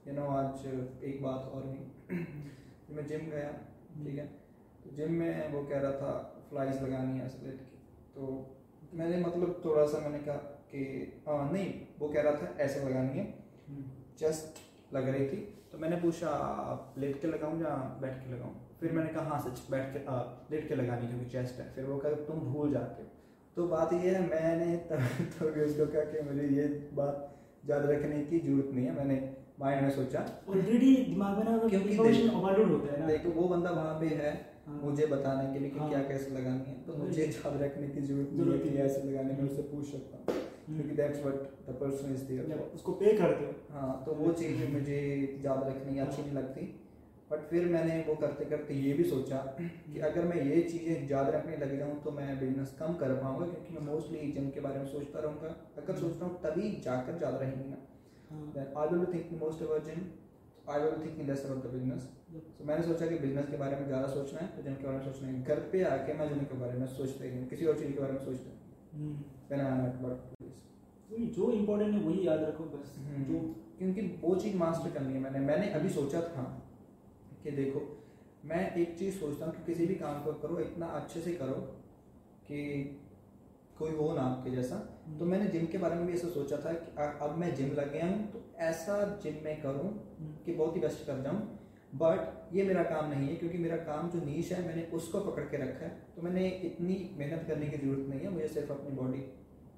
you 0.07 0.13
know 0.13 0.25
आज 0.39 0.65
एक 1.03 1.21
बात 1.23 1.51
और 1.53 1.67
हुई। 1.67 2.17
मैं 2.95 3.05
जिम 3.07 3.29
गया 3.29 3.51
ठीक 4.03 4.17
है? 4.17 4.25
तो 4.25 4.44
जिम 4.93 5.11
में 5.11 5.53
वो 5.53 5.63
कह 5.63 5.79
रहा 5.79 5.91
था 5.91 6.41
फ्लाइज 6.49 6.83
लगानी 6.83 7.19
है 7.19 7.29
स्प्लिट 7.29 7.53
की। 7.53 7.77
तो 8.15 8.51
मैंने 8.93 9.17
मतलब 9.17 9.61
थोड़ा 9.65 9.85
सा 9.85 9.99
मैंने 9.99 10.19
कहा 10.19 10.35
कि 10.35 10.83
हाँ 11.27 11.51
नहीं 11.51 11.73
वो 11.99 12.07
कह 12.07 12.21
रहा 12.21 12.33
था 12.33 12.57
ऐसे 12.59 12.89
लगानी 12.89 13.19
है। 13.19 13.33
चेस्ट 14.19 14.59
लग 14.95 15.09
रही 15.09 15.27
थी। 15.27 15.37
तो 15.71 15.77
मैंने 15.77 15.95
पूछा 15.95 16.31
लेट 16.97 17.21
के 17.21 17.27
लगाऊँ 17.27 17.61
या 17.61 17.97
बैठ 18.01 18.13
के 18.13 18.33
लगाऊँ? 18.33 18.77
फिर 18.79 18.91
मैंने 18.91 19.09
कहा 19.09 19.23
हाँ 19.23 19.39
सच 19.39 19.71
बैठ 19.71 19.93
के 19.93 20.05
आ, 20.05 20.21
लेट 20.51 20.67
के 20.67 20.75
लगानी 20.75 21.07
क्योंकि 21.07 21.25
चेस्ट 21.25 21.59
है। 21.59 21.73
फिर 21.73 21.85
वो 21.85 21.97
कहा 21.97 22.11
तुम 22.11 22.39
भूल 22.39 22.71
जाते 22.71 23.03
हो। 23.03 23.09
तो 23.55 23.67
बात 23.67 23.93
ये 23.93 23.99
है 23.99 24.29
मैंने 24.29 24.77
तब 24.89 24.99
तो 25.39 25.65
उसको 25.65 25.85
कहा 25.85 26.01
कि 26.01 26.21
मुझे 26.29 26.47
ये 26.47 26.67
बात 26.93 27.31
याद 27.69 27.85
रखने 27.85 28.23
की 28.23 28.39
ज़रूरत 28.39 28.69
नहीं 28.73 28.85
है। 28.85 28.95
मैंने 28.95 29.35
माइंड 29.59 29.81
में 29.81 29.89
सोचा। 29.89 30.25
ऑलरेडी 30.49 30.95
दिमाग 30.95 31.37
में 31.37 31.45
ना 31.45 31.67
क्योंकि 31.67 31.97
ओवरलोड 32.29 32.71
होता 32.71 32.93
है 32.93 32.99
ना। 32.99 33.07
देखो 33.07 33.29
वो 33.29 33.47
बंदा 33.47 33.69
वहाँ 33.69 33.99
पे 33.99 34.07
हाँ। 34.07 34.54
मुझे 34.67 35.05
बताने 35.05 35.53
के 35.53 35.59
लिए 35.59 35.69
कि 35.69 35.79
हाँ। 35.79 35.89
क्या 35.89 36.01
कैसे 36.03 36.29
लगानी 36.31 36.69
है 36.69 36.75
तो 36.85 36.93
मुझे 36.97 37.23
याद 37.23 37.61
रखने 37.61 37.87
की 37.87 38.01
ज़रूरत 38.01 38.29
नहीं 38.33 38.51
है 38.51 38.59
कि 38.59 38.69
ऐसे 38.85 39.03
लगाने 39.03 39.33
में 39.33 39.49
उससे 39.49 39.61
पूछ 39.61 39.85
सकता 39.91 40.17
हूँ 40.17 40.25
हम्म, 40.67 40.77
क्योंकि 40.77 40.95
that's 40.95 41.21
what 41.23 41.35
the 41.69 41.75
person 41.81 42.13
is 42.13 42.23
there 42.23 42.57
उसको 42.75 42.91
पे 42.91 43.13
करते 43.17 43.45
हो। 43.45 43.51
हाँ 43.71 44.03
तो 44.05 44.13
वो 44.13 44.31
चीज़ 44.33 44.57
भी 44.57 44.67
मुझे 44.73 44.97
याद 45.45 45.63
रखनी 45.67 45.99
अच्छी 45.99 46.21
नहीं 46.21 46.33
लगती 46.33 46.61
बट 47.31 47.47
फिर 47.49 47.65
मैंने 47.65 48.03
वो 48.07 48.15
करते 48.15 48.45
करते 48.45 48.73
ये 48.73 48.93
भी 48.93 49.03
सोचा 49.03 49.37
कि 49.59 49.99
अगर 49.99 50.25
मैं 50.25 50.41
ये 50.45 50.61
चीज़ें 50.61 51.07
याद 51.09 51.29
रखने 51.29 51.57
लग 51.57 51.77
जाऊँ 51.77 52.01
तो 52.03 52.11
मैं 52.11 52.39
बिज़नेस 52.39 52.75
कम 52.79 52.93
कर 52.93 53.13
पाऊँगा 53.13 53.45
क्योंकि 53.45 53.73
मैं 53.73 53.93
मोस्टली 53.93 54.31
जिम 54.31 54.49
के 54.49 54.59
बारे 54.59 54.79
में 54.79 54.85
सोचता 54.85 55.19
रहूँगा। 55.19 55.55
अगर 55.77 55.95
सोचता 55.95 56.25
हूँ 56.25 56.39
तभी 56.43 56.69
जाकर 56.85 57.19
याद 57.23 57.39
रहेंगी 57.41 57.69
ना। 57.69 57.77
हाँ। 58.31 58.53
Then 58.53 58.67
I 58.75 58.85
will 58.91 59.01
be 59.01 59.11
thinking 59.11 59.39
most 59.39 59.61
about 59.61 59.85
gym 59.85 60.05
I 60.67 60.77
will 60.79 60.93
be 60.93 61.03
thinking 61.05 61.27
so 62.35 62.65
मैंने 62.67 62.83
सोचा 62.83 63.07
कि 63.07 63.17
बिज़नेस 63.17 63.49
के 63.49 63.57
बारे 63.57 63.75
में 63.75 63.85
ज़्यादा 63.87 64.07
सोचना 64.07 64.39
है 64.39 64.47
तो 64.55 64.61
जिम 64.63 64.73
के 64.75 64.85
बारे 64.85 64.97
में 64.97 65.03
सोचना 65.05 65.27
है 65.27 65.43
घर 65.43 65.59
पे 65.71 65.83
आके 65.83 66.13
मैं 66.13 66.27
जिम 66.29 66.43
के 66.43 66.57
बारे 66.59 66.77
में 66.79 66.85
सोचता 66.87 67.23
ही 67.25 67.31
नहीं 67.31 67.47
किसी 67.47 67.65
और 67.65 67.79
चीज़ 67.79 67.91
के 67.93 67.99
बारे 67.99 68.13
में 68.13 68.19
सोचता 68.25 68.49
हूँ 68.49 69.13
हम्म, 71.09 71.27
जो 71.29 71.51
इम्पोर्टेंट 71.51 71.93
है 71.93 71.99
वही 71.99 72.27
याद 72.27 72.43
रखो 72.43 72.63
बस। 72.63 72.95
हम्म। 72.99 73.23
जो 73.23 73.39
क्योंकि 73.79 74.01
वो 74.21 74.35
चीज़ 74.35 74.55
मास्टर 74.57 74.89
करनी 74.89 75.13
है 75.13 75.19
मैंने। 75.19 75.39
मैंने 75.39 75.69
अभी 75.69 75.89
सोचा 75.89 76.21
था 76.21 76.43
कि 77.43 77.51
देखो 77.51 77.81
मैं 78.45 78.75
एक 78.75 78.97
चीज़ 78.99 79.19
सोचता 79.19 79.45
हूँ 79.45 79.53
कि 79.53 79.63
किसी 79.63 79.85
भी 79.85 79.95
काम 79.95 80.23
को 80.23 80.33
करो 80.33 80.59
इतना 80.59 80.85
अच्छे 80.85 81.21
से 81.21 81.33
करो 81.33 81.59
कि 82.47 82.61
कोई 83.79 83.91
हो 83.91 84.13
ना 84.13 84.21
आपके 84.21 84.51
जैसा। 84.51 84.75
तो 85.19 85.25
मैंने 85.25 85.47
जिम 85.47 85.65
के 85.65 85.77
बारे 85.77 85.95
में 85.95 86.05
भी 86.07 86.13
ऐसा 86.13 86.27
सोचा 86.29 86.57
था 86.57 86.73
कि 86.73 86.91
अब 87.25 87.37
मैं 87.37 87.53
जिम 87.55 87.71
लग 87.71 87.91
गया 87.93 88.05
हूँ 88.07 88.31
तो 88.31 88.43
ऐसा 88.63 89.19
जिम 89.23 89.43
में 89.43 89.61
करूँ 89.61 89.89
हम्म, 90.19 90.33
कि 90.45 90.53
बहुत 90.53 90.75
ही 90.75 90.81
बेस्ट 90.81 91.05
कर 91.07 91.21
जाऊँ। 91.21 91.41
बट 91.95 92.53
ये 92.55 92.63
मेरा 92.63 92.83
काम 92.83 93.09
नहीं 93.09 93.27
है, 93.27 93.35
क्योंकि 93.35 93.57
मेरा 93.57 93.77
काम 93.85 94.09
जो 94.09 94.19
नीच 94.25 94.51
है, 94.51 94.65
मैंने 94.67 94.83
उसको 94.93 95.19
पकड़ 95.21 95.43
के 95.43 95.57
रखा 95.57 95.85
है। 95.85 95.89
तो 96.15 96.21
मैंने 96.21 96.47
इतनी 96.65 96.95
मेहनत 97.17 97.45
करने 97.47 97.67
की 97.67 97.77
ज़रूरत 97.77 98.09
नहीं 98.09 98.19
है, 98.19 98.29
मुझे 98.29 98.47
सिर्फ़ 98.47 98.71
अपनी 98.71 98.95
बॉडी 98.95 99.23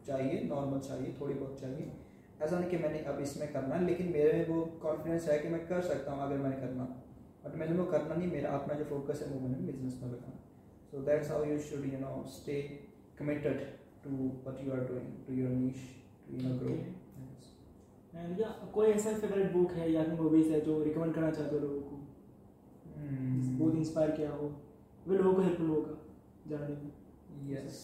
चाहिए 0.08 0.42
नॉर्मल 0.44 0.80
चाहिए, 0.80 1.14
थोड़ी 1.22 1.34
बहुत 1.34 1.60
चाहिए। 1.62 1.92
ऐसा 2.42 2.60
नहीं 2.60 2.70
कि 2.70 2.78
मैंने 2.78 3.00
अब 3.12 3.20
इसमें 3.22 3.52
करना 3.54 3.76
है, 3.76 3.86
लेकिन 3.86 4.12
मेरे 4.12 4.34
में 4.34 4.48
वो 4.48 4.62
कॉन्फिडेंस 4.82 5.30
है 5.30 5.38
कि 5.40 5.50
मैं 5.50 5.66
कर 5.68 5.82
सकता 5.84 6.12
हूँ, 6.12 6.24
अगर 6.24 6.38
मैंने 6.38 6.56
करना। 6.58 6.84
बट 7.46 7.56
मैंने 7.56 7.78
वो 7.78 7.86
करना 7.86 8.16
नहीं, 8.16 8.32
मेरा 8.32 8.50
अपना 8.52 8.74
जो 8.74 8.86
फोकस 8.86 9.22
है, 9.22 9.34
वो 9.34 9.40
मैंने 9.40 9.66
बिज़नेस 9.68 10.00
में 10.04 10.12
रखना 10.14 10.34
so 10.92 11.02
that's 11.06 11.32
how 11.32 11.44
you 11.46 11.58
should 11.62 11.86
you 11.86 12.00
know 12.00 12.24
stay 12.32 12.62
committed 13.20 13.62
to 14.04 14.10
what 14.44 14.64
you 14.66 14.72
are 14.74 14.86
doing 14.88 15.10
to 15.28 15.34
your 15.34 15.50
niche 15.52 15.82
to 16.28 16.36
you 16.36 16.50
know 16.50 16.58
grow 16.60 16.76
या 18.40 18.50
कोई 18.74 18.88
ऐसा 18.90 19.14
फेवरेट 19.18 19.52
बुक 19.54 19.72
है 19.74 19.92
या 19.92 20.06
मूवीज़ 20.14 20.52
है 20.52 20.62
जो 20.62 20.82
रिकमेंड 20.84 21.14
करना 21.14 21.32
चाहते 21.32 21.56
हो 21.56 21.62
लोगों 21.62 21.82
को. 21.82 21.97
बहुत 22.98 23.75
इंस्पायर 23.75 24.12
किया 24.12 24.32
हो 24.32 24.48
वो 25.08 25.13
लोगों 25.13 25.34
को 25.34 25.42
हेल्पफुल 25.42 25.70
होगा 25.70 25.98
जानने 26.48 26.75
में। 26.75 26.92
यस 27.50 27.75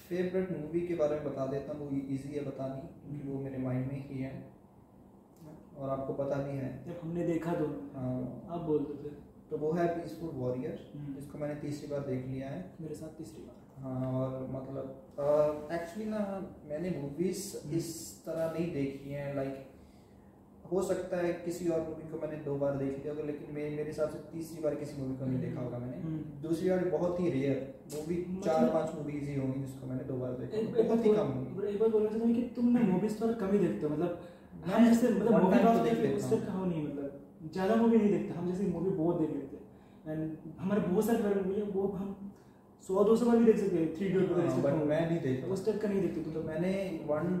फेवरेट 0.00 0.50
मूवी 0.52 0.80
के 0.86 0.94
बारे 0.94 1.16
में 1.16 1.24
बता 1.24 1.46
देता 1.46 1.72
हूँ 1.72 1.80
वो 1.80 1.96
इजी 1.96 2.34
है 2.34 2.44
बतानी 2.44 2.80
क्योंकि 2.80 3.28
वो 3.28 3.38
मेरे 3.40 3.58
माइंड 3.58 3.86
में 3.86 4.08
ही 4.08 4.18
है। 4.18 4.34
और 5.78 5.88
आपको 5.90 6.12
पता 6.14 6.36
भी 6.42 6.56
है। 6.58 6.68
जब 6.84 7.00
हमने 7.02 7.26
देखा 7.26 7.54
दोनों 7.54 7.80
हाँ। 7.94 8.20
आप 8.48 8.60
बोल 8.66 8.78
दो 8.78 8.94
फिर। 9.02 9.16
तो 9.50 9.56
वो 9.58 9.72
है 9.72 9.86
पीसफुल 9.94 10.30
वॉरियर 10.34 10.78
जिसको 11.16 11.38
मैंने 11.38 11.54
तीसरी 11.60 11.88
बार 11.88 12.00
देख 12.06 12.26
लिया 12.26 12.48
है। 12.48 12.60
मेरे 12.80 12.94
साथ 12.94 13.18
तीसरी 13.18 13.42
बार। 13.42 13.82
हाँ 13.82 14.12
और 14.14 14.46
मतलब 14.50 15.68
एक्चुअली 15.72 16.04
ना 16.10 16.20
मैंने 16.68 16.90
मूवीज़ 16.90 17.42
इस 17.76 17.88
तरह 18.26 18.52
नहीं 18.52 18.72
देखी 18.72 19.10
हैं 19.10 19.34
लाइक 19.36 19.54
हो 20.68 20.82
सकता 20.82 21.16
है 21.18 21.32
किसी 21.44 21.68
और 21.68 21.80
मूवी 21.82 22.08
को 22.10 22.18
मैंने 22.20 22.36
दो 22.44 22.54
बार 22.58 22.76
देख 22.76 22.92
लिया 22.94 23.12
होगा 23.12 23.24
लेकिन 23.26 23.54
मैं 23.54 23.64
मेरे 23.70 23.84
हिसाब 23.86 24.10
से 24.10 24.18
तीसरी 24.30 24.62
बार 24.62 24.74
किसी 24.76 24.96
मूवी 24.98 25.16
को 25.16 25.26
नहीं 25.26 25.40
देखा 25.40 25.60
होगा 25.60 25.78
मैंने 25.78 25.98
हम्म। 25.98 26.40
दूसरी 26.42 26.70
बार 26.70 26.84
बहुत 26.90 27.20
ही 27.20 27.30
रेयर 27.30 27.58
मूवी 27.94 28.16
चार 28.44 28.54
मतलब- 28.54 28.72
पाँच 28.74 28.94
मूवीज़ 28.94 29.24
ही 29.24 29.36
होंगी 29.36 29.60
जिसको 29.60 29.86
मैंने 29.86 30.04
दो 30.04 30.16
बार 30.16 30.32
देखा 30.40 30.82
बहुत 30.82 31.04
ही 31.04 31.12
कम 31.12 31.66
एक 31.66 31.78
बार 31.80 31.88
बोलना 31.90 32.08
चाहता 32.08 32.24
हूँ 32.24 32.34
कि 32.34 32.42
तुम 32.56 32.68
ना 32.70 32.80
मूवीज़ 32.88 33.20
थोड़ा 33.20 33.32
कम 33.40 33.52
ही 33.52 33.58
देखते 33.58 33.86
हो 33.86 33.92
मतलब 33.92 34.20
हम 34.66 34.84
जैसे 34.84 35.10
मतलब 35.10 35.42
मूवी 35.42 35.58
का 35.58 35.74
तो 35.74 35.84
देख 35.84 35.98
लेता 35.98 36.16
उस 36.16 36.22
हूँ। 36.24 36.30
टाइप 36.32 36.46
का 36.46 36.52
हो 36.52 36.64
नहीं 36.66 36.84
मतलब 36.84 37.50
ज़्यादा 37.52 37.74
मूवी 37.76 37.98
नहीं 37.98 38.10
देखते 38.10 38.34
हम 38.34 38.46
जैसे 38.46 38.66
मूवी 38.68 38.90
बहुत 38.96 39.20
देख 39.20 39.30
लेते 39.32 39.56
हैं 39.56 39.64
एंड 40.12 40.54
हमारे 40.58 40.80
बहुत 40.82 41.06
सारे 41.06 41.18
फेवरेट 41.18 41.46
मूवी 41.46 41.60
है 41.60 41.66
वो 41.72 41.86
हम 41.94 42.14
सौ 42.88 43.04
दो 43.04 43.14
सौ 43.16 43.26
बार 43.26 43.36
भी 43.36 43.44
देख 43.44 43.56
सकते 43.58 43.76
हैं 43.76 43.94
थ्री 43.94 44.06
इडियट 44.06 44.32
हाँ, 44.32 44.84
मैं 44.84 45.00
नहीं 45.02 45.20
देखता। 45.20 45.52
उस 45.52 45.64
टाइप 45.66 45.80
का 45.82 45.88
नहीं 45.88 46.00
देखते 46.00 46.20
तो 46.22 46.30
तो 46.30 46.42
मैंने 46.48 46.72
वन 47.06 47.38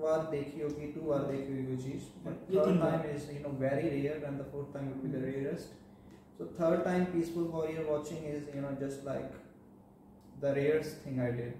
बार 0.00 0.26
देखी 0.30 0.60
होगी 0.60 0.86
टू 0.92 1.00
बार 1.08 1.24
देखी 1.30 1.52
होगी 1.52 1.66
वो 1.74 1.76
चीज़ 1.82 2.04
but 2.26 2.42
third 2.50 2.80
time 2.80 3.14
is 3.14 3.30
you 3.32 3.40
know 3.42 3.50
very 3.58 3.88
rare 3.88 4.24
and 4.24 4.40
the 4.40 4.46
fourth 4.52 4.72
time 4.74 4.88
will 4.88 5.00
be 5.02 5.18
the 5.18 5.22
rarest 5.24 6.38
so 6.38 6.46
third 6.60 6.84
time 6.84 7.04
Peaceful 7.12 7.44
Warrior 7.56 7.90
watching 7.90 8.24
is 8.34 8.56
you 8.56 8.62
know 8.62 8.70
just 8.86 9.04
like 9.06 9.40
the 10.42 10.54
rarest 10.60 11.06
thing 11.06 11.20
I 11.20 11.32
did 11.40 11.54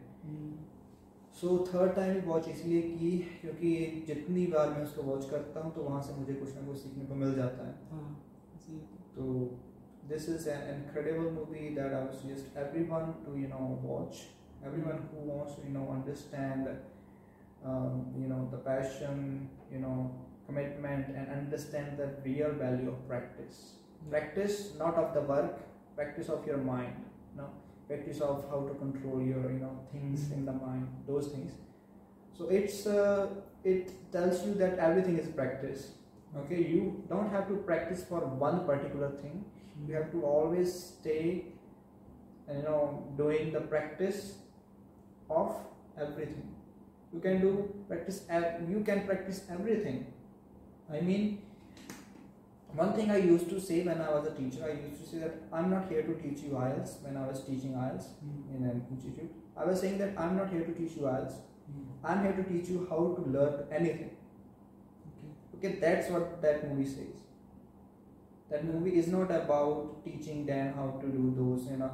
so 1.40 1.58
third 1.72 1.94
time 1.96 2.20
watch 2.24 2.48
इसलिए 2.48 2.80
की 2.82 3.10
क्योंकि 3.40 3.74
जितनी 4.06 4.46
बार 4.54 4.70
मैं 4.70 4.82
उसको 4.84 5.02
watch 5.02 5.28
करता 5.30 5.60
हूँ 5.60 5.74
तो 5.74 5.82
वहाँ 5.82 6.02
से 6.08 6.14
मुझे 6.14 6.34
कुछ 6.34 6.54
ना 6.56 6.66
कुछ 6.66 6.76
सीखने 6.78 7.04
को 7.04 7.14
मिल 7.24 7.34
जाता 7.34 7.66
है 7.68 7.74
हाँ 7.90 8.08
ऐसे 8.56 8.72
ही 8.72 8.78
है। 8.78 9.00
So 9.14 9.24
this 10.10 10.26
is 10.34 10.46
an 10.52 10.62
incredible 10.74 11.30
movie 11.32 11.66
that 11.78 11.94
I 11.96 11.98
would 12.04 12.14
suggest 12.20 12.54
everyone 12.62 13.10
to 13.24 13.34
you 13.40 13.48
know 13.48 13.66
watch. 13.82 14.20
Everyone 14.68 15.02
who 15.10 15.24
wants 15.32 15.56
to 15.56 15.64
you 15.66 15.72
know 15.74 15.82
understand, 15.94 16.70
um, 17.64 18.12
you 18.19 18.28
know 18.28 18.49
the 18.50 18.59
passion, 18.59 19.49
you 19.71 19.78
know 19.78 20.11
commitment, 20.47 21.07
and 21.16 21.28
understand 21.31 21.99
the 21.99 22.11
real 22.25 22.52
value 22.52 22.88
of 22.88 23.09
practice. 23.09 23.75
Practice 24.11 24.75
not 24.78 24.95
of 24.95 25.14
the 25.14 25.21
work, 25.21 25.61
practice 25.97 26.28
of 26.28 26.47
your 26.47 26.59
mind. 26.59 27.04
No, 27.37 27.50
practice 27.88 28.21
of 28.21 28.45
how 28.50 28.66
to 28.66 28.75
control 28.75 29.23
your 29.23 29.50
you 29.52 29.61
know 29.61 29.78
things 29.92 30.31
in 30.33 30.45
the 30.45 30.52
mind. 30.52 30.88
Those 31.07 31.28
things. 31.28 31.52
So 32.37 32.49
it's 32.49 32.87
uh, 32.87 33.28
it 33.64 34.12
tells 34.12 34.45
you 34.45 34.54
that 34.54 34.78
everything 34.78 35.19
is 35.19 35.28
practice 35.28 35.92
okay 36.37 36.62
you 36.62 37.04
don't 37.09 37.31
have 37.31 37.47
to 37.49 37.57
practice 37.69 38.04
for 38.04 38.21
one 38.21 38.64
particular 38.66 39.11
thing 39.11 39.45
you 39.87 39.95
have 39.95 40.11
to 40.11 40.23
always 40.23 40.73
stay 40.73 41.45
you 42.49 42.62
know 42.62 43.07
doing 43.16 43.52
the 43.52 43.61
practice 43.61 44.35
of 45.31 45.54
everything 46.00 46.49
you 47.12 47.21
can 47.21 47.40
do 47.40 47.52
practice 47.88 48.23
you 48.69 48.83
can 48.88 49.07
practice 49.07 49.45
everything 49.50 50.07
i 50.90 51.00
mean 51.00 51.42
one 52.75 52.92
thing 52.95 53.11
i 53.11 53.16
used 53.16 53.49
to 53.50 53.61
say 53.61 53.83
when 53.88 54.00
i 54.00 54.11
was 54.14 54.26
a 54.26 54.35
teacher 54.35 54.64
i 54.64 54.73
used 54.88 55.00
to 55.02 55.09
say 55.09 55.19
that 55.19 55.35
i'm 55.52 55.71
not 55.71 55.88
here 55.88 56.02
to 56.02 56.14
teach 56.23 56.42
you 56.45 56.52
ielts 56.66 56.95
when 57.02 57.16
i 57.16 57.26
was 57.26 57.45
teaching 57.49 57.75
ielts 57.87 58.07
mm. 58.25 58.57
in 58.57 58.64
an 58.71 58.85
institute 58.90 59.33
i 59.57 59.64
was 59.64 59.81
saying 59.81 59.99
that 59.99 60.14
i'm 60.19 60.37
not 60.37 60.50
here 60.50 60.64
to 60.71 60.75
teach 60.81 60.97
you 60.97 61.02
ielts 61.02 61.35
mm. 61.71 61.85
i'm 62.04 62.23
here 62.23 62.37
to 62.40 62.45
teach 62.52 62.69
you 62.69 62.87
how 62.90 63.02
to 63.19 63.28
learn 63.37 63.64
anything 63.81 64.11
okay. 65.59 65.69
okay 65.69 65.81
that's 65.81 66.11
what 66.11 66.40
that 66.40 66.66
movie 66.69 66.88
says 66.95 67.23
that 68.52 68.64
movie 68.64 68.97
is 69.00 69.07
not 69.09 69.31
about 69.31 70.04
teaching 70.04 70.45
Dan 70.47 70.75
how 70.75 70.88
to 71.02 71.07
do 71.19 71.33
those 71.37 71.71
you 71.71 71.78
know 71.78 71.90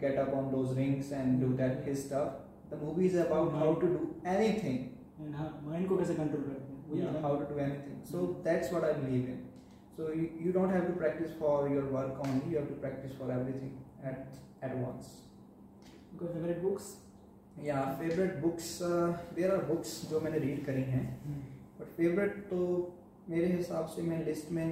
get 0.00 0.18
up 0.18 0.34
on 0.34 0.50
those 0.50 0.76
rings 0.76 1.12
and 1.12 1.40
do 1.40 1.56
that 1.56 1.84
his 1.84 2.04
stuff 2.04 2.32
The 2.70 2.76
movie 2.76 3.06
is 3.06 3.14
about 3.16 3.52
how 3.52 3.74
to 3.82 3.86
do 3.96 4.00
anything. 4.36 4.78
And 5.18 5.34
हाँ 5.34 5.48
mind 5.64 5.88
को 5.88 5.96
कैसे 5.98 6.14
control 6.14 6.42
करते 6.42 6.72
हैं 6.72 6.82
वही 6.90 7.00
Yeah, 7.00 7.14
है 7.14 7.22
how 7.22 7.34
to 7.36 7.46
do 7.52 7.60
anything. 7.66 8.00
So 8.10 8.24
that's 8.44 8.72
what 8.74 8.84
I 8.84 8.92
believe 8.98 9.28
in. 9.28 9.38
So 9.96 10.10
you, 10.12 10.28
you 10.46 10.52
don't 10.52 10.74
have 10.76 10.86
to 10.88 10.92
practice 10.98 11.32
for 11.38 11.68
your 11.68 11.84
work 11.96 12.20
only. 12.26 12.52
You 12.52 12.58
have 12.58 12.68
to 12.68 12.78
practice 12.84 13.16
for 13.20 13.30
everything 13.38 13.72
at 14.10 14.38
at 14.68 14.76
once. 14.84 15.08
Your 16.20 16.30
favorite 16.34 16.62
books? 16.62 16.90
Yeah, 17.62 17.96
favorite 17.96 18.36
books. 18.42 18.68
Uh, 18.82 19.16
there 19.40 19.50
are 19.56 19.62
books 19.72 19.96
जो 20.10 20.20
मैंने 20.20 20.44
read 20.46 20.64
करी 20.66 20.84
हैं. 20.92 21.04
But 21.80 21.96
favourite 21.96 22.38
तो 22.50 22.60
मेरे 23.30 23.46
हिसाब 23.46 23.86
से 23.94 24.02
मैं 24.02 24.24
list 24.24 24.50
में 24.52 24.64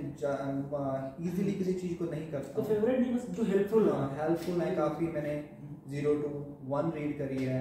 इजीली 1.26 1.53
किसी 1.53 1.73
चीज़ 1.73 1.95
को 1.99 2.05
नहीं 2.05 2.31
तो 2.31 2.38
करता 2.38 2.62
फेवरेट 2.62 2.99
नहीं 3.00 3.15
बस 3.15 3.26
जो 3.37 3.45
हेल्पफुल 3.45 3.88
है 3.91 4.07
हेल्पफुल 4.21 4.61
है 4.61 4.75
काफ़ी 4.76 5.07
मैंने 5.17 5.35
ज़ीरो 5.90 6.14
टू 6.23 6.28
वन 6.71 6.90
रीड 6.97 7.16
करी 7.19 7.45
है। 7.45 7.61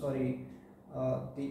Sorry 0.00 0.26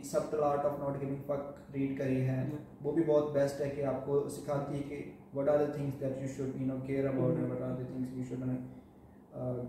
subtle 0.10 0.44
art 0.44 0.66
of 0.66 0.80
not 0.82 1.00
giving 1.00 1.22
fuck 1.30 1.56
read 1.76 1.98
करी 1.98 2.20
है। 2.24 2.40
वो 2.82 2.92
भी 2.92 3.04
बहुत 3.04 3.32
बेस्ट 3.34 3.62
है 3.62 3.70
कि 3.70 3.82
आपको 3.92 4.18
सिखाती 4.30 4.76
है 4.76 4.82
कि 4.90 4.98
what 5.36 5.50
are 5.50 5.66
the 5.66 5.74
things 5.78 5.96
that 6.00 6.22
you 6.22 6.28
should 6.36 6.62
you 6.62 6.68
know 6.68 6.78
care 6.88 7.08
about 7.08 7.38
and 7.38 7.52
what 7.52 7.62
are 7.62 7.72
the 7.74 7.80
you 8.18 8.24
should 8.26 8.44
no 8.44 8.56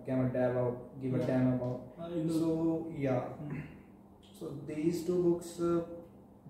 can 0.06 0.28
damn 0.32 0.50
about 0.50 1.00
give 1.02 1.18
a 1.20 1.26
damn 1.26 1.52
about 1.52 1.78
so 2.32 2.50
yeah 3.00 3.18
so 4.38 4.50
these 4.68 5.06
two 5.06 5.22
books 5.22 5.56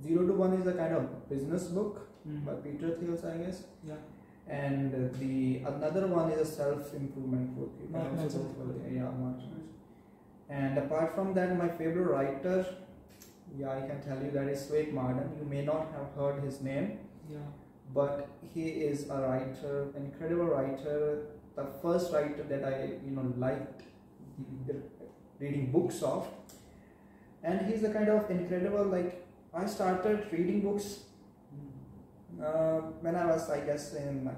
Zero 0.03 0.27
to 0.27 0.35
One 0.37 0.55
is 0.61 0.69
a 0.69 0.77
kind 0.77 0.97
of 0.97 1.07
business 1.29 1.71
book 1.75 1.93
by 2.27 2.57
Peter 2.65 2.99
Thiel's 3.03 3.25
I 3.25 3.39
guess 3.39 3.65
and 4.49 4.93
the 5.19 5.59
another 5.69 6.07
one 6.07 6.31
is 6.31 6.41
a 6.41 6.53
self 6.53 6.95
improvement 6.95 7.57
book. 7.57 7.73
You 7.81 7.89
can 7.93 8.19
also 8.19 8.39
for 8.57 8.67
yeah, 8.91 9.11
And 10.49 10.79
apart 10.79 11.15
from 11.15 11.33
that, 11.35 11.57
my 11.57 11.69
favorite 11.69 12.11
writer, 12.11 12.67
yeah, 13.57 13.71
I 13.71 13.81
can 13.87 14.03
tell 14.03 14.23
you 14.23 14.31
that 14.33 14.49
is 14.49 14.67
Swet 14.67 14.93
Marden. 14.93 15.31
You 15.39 15.45
may 15.45 15.65
not 15.65 15.93
have 15.93 16.09
heard 16.17 16.43
his 16.43 16.61
name, 16.61 16.99
yeah, 17.31 17.39
but 17.95 18.29
he 18.55 18.69
is 18.69 19.09
a 19.09 19.21
writer, 19.21 19.89
incredible 19.97 20.47
writer. 20.47 21.27
The 21.55 21.67
first 21.83 22.13
writer 22.13 22.43
that 22.45 22.65
I 22.65 22.77
you 23.05 23.13
know 23.13 23.33
liked 23.37 23.83
reading 25.39 25.71
books 25.71 26.03
of, 26.03 26.29
and 27.43 27.67
he's 27.67 27.85
a 27.85 27.93
kind 27.93 28.09
of 28.09 28.31
incredible 28.31 28.85
like 28.85 29.25
I 29.55 29.67
started 29.67 30.27
reading 30.33 30.61
books 30.61 31.01
uh, 32.42 32.80
when 33.02 33.16
I 33.16 33.26
was, 33.26 33.50
I 33.50 33.62
guess, 33.62 33.94
in. 33.94 34.30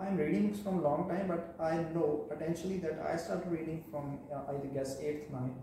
I'm 0.00 0.16
reading 0.16 0.48
books 0.48 0.60
from 0.60 0.82
long 0.82 1.08
time, 1.08 1.26
but 1.26 1.56
I 1.60 1.76
know 1.92 2.24
potentially 2.28 2.78
that 2.78 3.00
I 3.04 3.16
started 3.16 3.50
reading 3.50 3.82
from 3.90 4.18
uh, 4.32 4.42
I 4.52 4.66
guess 4.74 5.00
eighth, 5.00 5.30
ninth. 5.32 5.58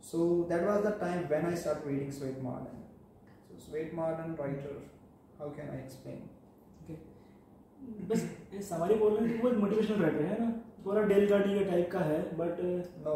So 0.00 0.46
that 0.48 0.62
was 0.64 0.84
the 0.84 0.92
time 0.92 1.28
when 1.28 1.46
I 1.46 1.54
started 1.54 1.84
reading 1.84 2.12
Swet 2.12 2.40
Marden. 2.40 2.84
So 3.48 3.70
Swet 3.70 3.92
Marden 3.92 4.36
writer, 4.36 4.76
how 5.38 5.50
can 5.50 5.70
I 5.70 5.78
explain? 5.86 6.28
बस 8.10 8.22
ये 8.54 8.60
सवारी 8.62 8.94
बोल 9.00 9.12
रहे 9.16 9.28
हैं 9.28 9.36
कि 9.36 9.42
वो 9.42 9.50
motivational 9.60 10.00
writer 10.02 10.24
है 10.26 10.38
ना 10.40 10.50
थोड़ा 10.86 11.02
डेल 11.10 11.28
कार्डी 11.28 11.64
टाइप 11.64 11.90
का 11.92 12.00
है 12.08 12.18
but 12.38 12.60
No, 13.04 13.14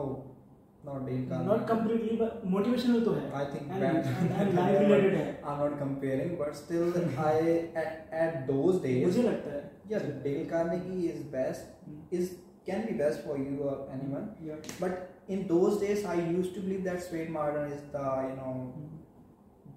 not 0.85 1.05
being 1.05 1.27
calm 1.29 1.45
not 1.45 1.67
completely 1.67 2.15
but 2.17 2.45
motivational 2.55 3.03
to 3.03 3.11
me. 3.17 3.23
i 3.33 3.45
think 3.45 3.69
and, 3.71 3.83
and, 3.83 4.31
and 4.41 4.55
life 4.55 4.79
related 4.79 5.37
i'm 5.45 5.59
not 5.59 5.77
comparing 5.77 6.35
but 6.37 6.55
still 6.55 6.93
i 7.17 7.33
at, 7.75 8.07
at 8.11 8.47
those 8.47 8.79
days 8.87 9.03
mujhe 9.07 9.25
lagta 9.29 9.55
hai 9.55 9.63
yes 9.93 10.05
Dale 10.25 10.45
Carnegie 10.53 11.09
is 11.13 11.21
best 11.37 11.67
hmm. 11.85 11.99
is 12.19 12.33
can 12.69 12.81
be 12.87 12.93
best 13.03 13.23
for 13.25 13.37
you 13.37 13.53
or 13.71 13.75
anyone 13.97 14.25
yeah. 14.47 14.55
but 14.79 14.95
in 15.35 15.45
those 15.53 15.77
days 15.83 16.01
i 16.15 16.17
used 16.39 16.53
to 16.57 16.63
believe 16.65 16.83
that 16.89 17.03
Sven 17.07 17.31
Martin 17.37 17.71
is 17.77 17.83
the 17.95 18.07
you 18.29 18.35
know 18.39 18.55
hmm. 18.55 18.89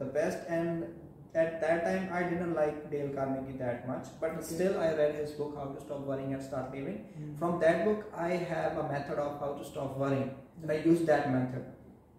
the 0.02 0.08
best 0.18 0.50
and 0.58 0.84
at 1.34 1.60
that 1.60 1.84
time 1.84 2.08
I 2.12 2.22
didn't 2.24 2.54
like 2.54 2.90
Dale 2.90 3.10
Carnegie 3.10 3.56
that 3.58 3.86
much, 3.86 4.06
but 4.20 4.30
okay. 4.32 4.42
still 4.42 4.80
I 4.80 4.92
read 4.94 5.14
his 5.14 5.30
book 5.32 5.54
How 5.56 5.66
to 5.66 5.80
Stop 5.80 6.00
Worrying 6.00 6.34
and 6.34 6.42
Start 6.42 6.74
Living. 6.74 7.06
Mm. 7.20 7.38
From 7.38 7.60
that 7.60 7.84
book, 7.84 8.04
I 8.16 8.30
have 8.30 8.78
a 8.78 8.88
method 8.88 9.18
of 9.18 9.38
how 9.38 9.52
to 9.54 9.64
stop 9.64 9.96
worrying, 9.96 10.34
and 10.62 10.70
I 10.70 10.78
use 10.78 11.02
that 11.02 11.32
method. 11.32 11.64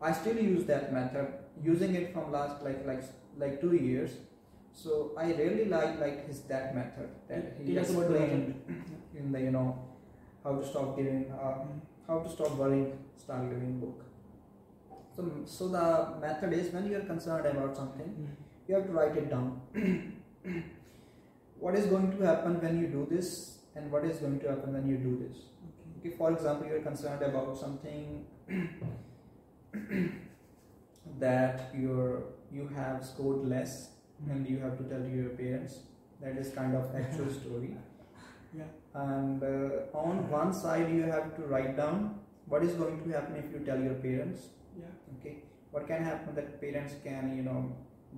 I 0.01 0.11
still 0.13 0.37
use 0.37 0.65
that 0.65 0.93
method, 0.93 1.27
using 1.61 1.95
it 1.95 2.13
from 2.13 2.31
last 2.31 2.63
like 2.63 2.85
like 2.85 3.03
like 3.37 3.59
two 3.61 3.75
years. 3.75 4.11
So 4.73 5.11
I 5.17 5.33
really 5.33 5.65
like 5.65 5.99
like 5.99 6.27
his 6.27 6.41
that 6.43 6.73
method 6.73 7.09
that 7.27 7.57
he 7.61 7.77
explained 7.77 8.61
in 9.15 9.31
the 9.31 9.41
you 9.41 9.51
know 9.51 9.89
how 10.43 10.55
to 10.55 10.65
stop 10.65 10.95
giving 10.95 11.29
uh, 11.31 11.65
how 12.07 12.19
to 12.19 12.29
stop 12.29 12.55
worrying 12.55 12.97
start 13.17 13.43
living 13.43 13.79
book. 13.81 14.05
So 15.13 15.29
so 15.45 15.67
the 15.67 16.19
method 16.21 16.53
is 16.53 16.71
when 16.71 16.89
you 16.89 16.95
are 16.95 17.07
concerned 17.11 17.45
about 17.45 17.75
something. 17.75 18.07
Mm 18.07 18.40
you 18.67 18.75
have 18.75 18.85
to 18.85 18.91
write 18.91 19.17
it 19.17 19.29
down. 19.29 19.61
what 21.59 21.75
is 21.75 21.85
going 21.87 22.11
to 22.17 22.25
happen 22.25 22.59
when 22.61 22.79
you 22.79 22.87
do 22.87 23.07
this, 23.09 23.59
and 23.75 23.91
what 23.91 24.03
is 24.05 24.17
going 24.17 24.39
to 24.39 24.49
happen 24.49 24.73
when 24.73 24.87
you 24.87 24.97
do 24.97 25.17
this? 25.27 25.37
okay. 25.69 26.09
Okay, 26.09 26.17
for 26.17 26.31
example, 26.31 26.67
you 26.67 26.75
are 26.75 26.79
concerned 26.79 27.21
about 27.21 27.57
something 27.57 28.25
that 31.19 31.71
you're 31.77 32.23
you 32.51 32.67
have 32.75 33.03
scored 33.05 33.45
less 33.47 33.91
and 34.29 34.47
you 34.47 34.59
have 34.59 34.77
to 34.77 34.83
tell 34.83 35.05
your 35.07 35.29
parents. 35.29 35.79
That 36.21 36.37
is 36.37 36.49
kind 36.53 36.75
of 36.75 36.93
actual 36.95 37.29
story. 37.41 37.75
Yeah. 38.53 38.65
and 38.93 39.41
uh, 39.41 39.97
on 39.97 40.29
one 40.29 40.51
side 40.53 40.89
you 40.93 41.03
have 41.03 41.33
to 41.37 41.43
write 41.43 41.77
down 41.77 42.19
what 42.47 42.65
is 42.65 42.73
going 42.73 43.01
to 43.03 43.09
happen 43.13 43.37
if 43.37 43.45
you 43.53 43.59
tell 43.65 43.79
your 43.79 43.93
parents 43.93 44.47
Yeah. 44.77 44.89
okay 45.17 45.35
what 45.75 45.87
can 45.87 46.03
happen 46.03 46.35
that 46.35 46.59
parents 46.63 46.95
can 47.05 47.29
you 47.37 47.43
know 47.43 47.61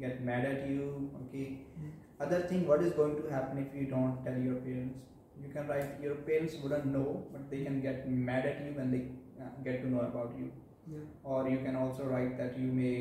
get 0.00 0.22
mad 0.30 0.44
at 0.52 0.68
you 0.70 0.84
okay 1.22 1.46
Mm. 1.80 1.90
other 2.26 2.40
thing 2.50 2.66
what 2.70 2.82
is 2.86 2.92
going 3.00 3.16
to 3.22 3.28
happen 3.34 3.58
if 3.64 3.74
you 3.80 3.86
don't 3.96 4.24
tell 4.28 4.38
your 4.48 4.56
parents 4.66 4.98
you 5.42 5.48
can 5.56 5.68
write 5.72 6.00
your 6.06 6.14
parents 6.28 6.54
wouldn't 6.62 6.86
know 6.94 7.08
but 7.32 7.50
they 7.50 7.60
can 7.66 7.80
get 7.88 8.08
mad 8.30 8.46
at 8.52 8.64
you 8.66 8.72
when 8.78 8.90
they 8.94 9.02
uh, 9.42 9.50
get 9.68 9.82
to 9.84 9.90
know 9.96 10.00
about 10.12 10.32
you 10.40 10.48
Yeah. 10.90 11.00
or 11.32 11.38
you 11.52 11.56
can 11.64 11.76
also 11.78 12.04
write 12.10 12.30
that 12.40 12.54
you 12.60 12.68
may 12.76 12.92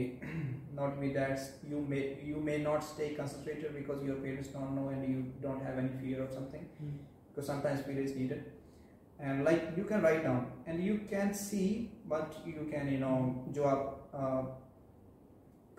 not 0.79 0.97
be 1.03 1.09
that 1.17 1.43
you 1.73 1.77
may 1.93 2.01
you 2.29 2.41
may 2.47 2.57
not 2.65 2.83
stay 2.87 3.07
concentrated 3.19 3.75
because 3.79 4.01
your 4.07 4.17
parents 4.25 4.49
don't 4.55 4.73
know 4.79 4.87
and 4.95 5.05
you 5.11 5.19
don't 5.45 5.63
have 5.67 5.77
any 5.83 5.93
fear 6.01 6.17
of 6.25 6.33
something 6.39 6.65
Mm. 6.87 6.97
because 7.29 7.47
sometimes 7.51 7.85
fear 7.89 8.01
is 8.07 8.13
needed 8.21 8.43
and 9.27 9.45
like 9.49 9.63
you 9.79 9.85
can 9.93 10.03
write 10.07 10.21
down 10.27 10.41
and 10.65 10.83
you 10.89 10.97
can 11.13 11.33
see 11.45 11.67
what 12.15 12.35
you 12.55 12.65
can 12.73 12.91
you 12.95 12.99
know 13.05 13.15
जो 13.59 13.63
आप 13.73 13.85
uh, 14.23 14.43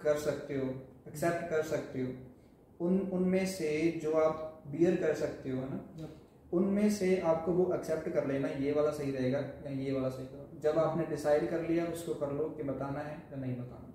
कर 0.02 0.19
सकते 0.28 0.55
हो 0.59 0.67
accept 1.07 1.50
कर 1.50 1.62
सकते 1.63 2.01
हो। 2.01 2.86
उन 2.86 3.00
उनमें 3.13 3.45
से 3.45 3.69
जो 4.03 4.13
आप 4.17 4.63
बियर 4.67 4.95
कर 4.95 5.13
सकते 5.15 5.50
हो 5.50 5.62
है 5.62 5.69
ना? 5.69 6.10
उनमें 6.53 6.89
से 6.89 7.17
आपको 7.22 7.51
वो 7.51 7.74
एक्सेप्ट 7.75 8.10
कर 8.10 8.27
लेना 8.27 8.48
ये 8.48 8.72
वाला 8.72 8.91
सही 8.91 9.12
रहेगा 9.12 9.39
या 9.39 9.72
ये 9.72 9.91
वाला 9.91 10.10
सही 10.10 10.25
रहेगा। 10.25 10.60
जब 10.62 10.79
आपने 10.79 11.05
डिसाइड 11.05 11.50
कर 11.50 11.62
लिया 11.62 11.86
उसको 11.86 12.13
कर 12.15 12.31
लो 12.31 12.50
कि 12.50 12.63
बताना 12.63 13.00
है 13.00 13.15
या 13.31 13.39
नहीं 13.39 13.55
बताना। 13.55 13.89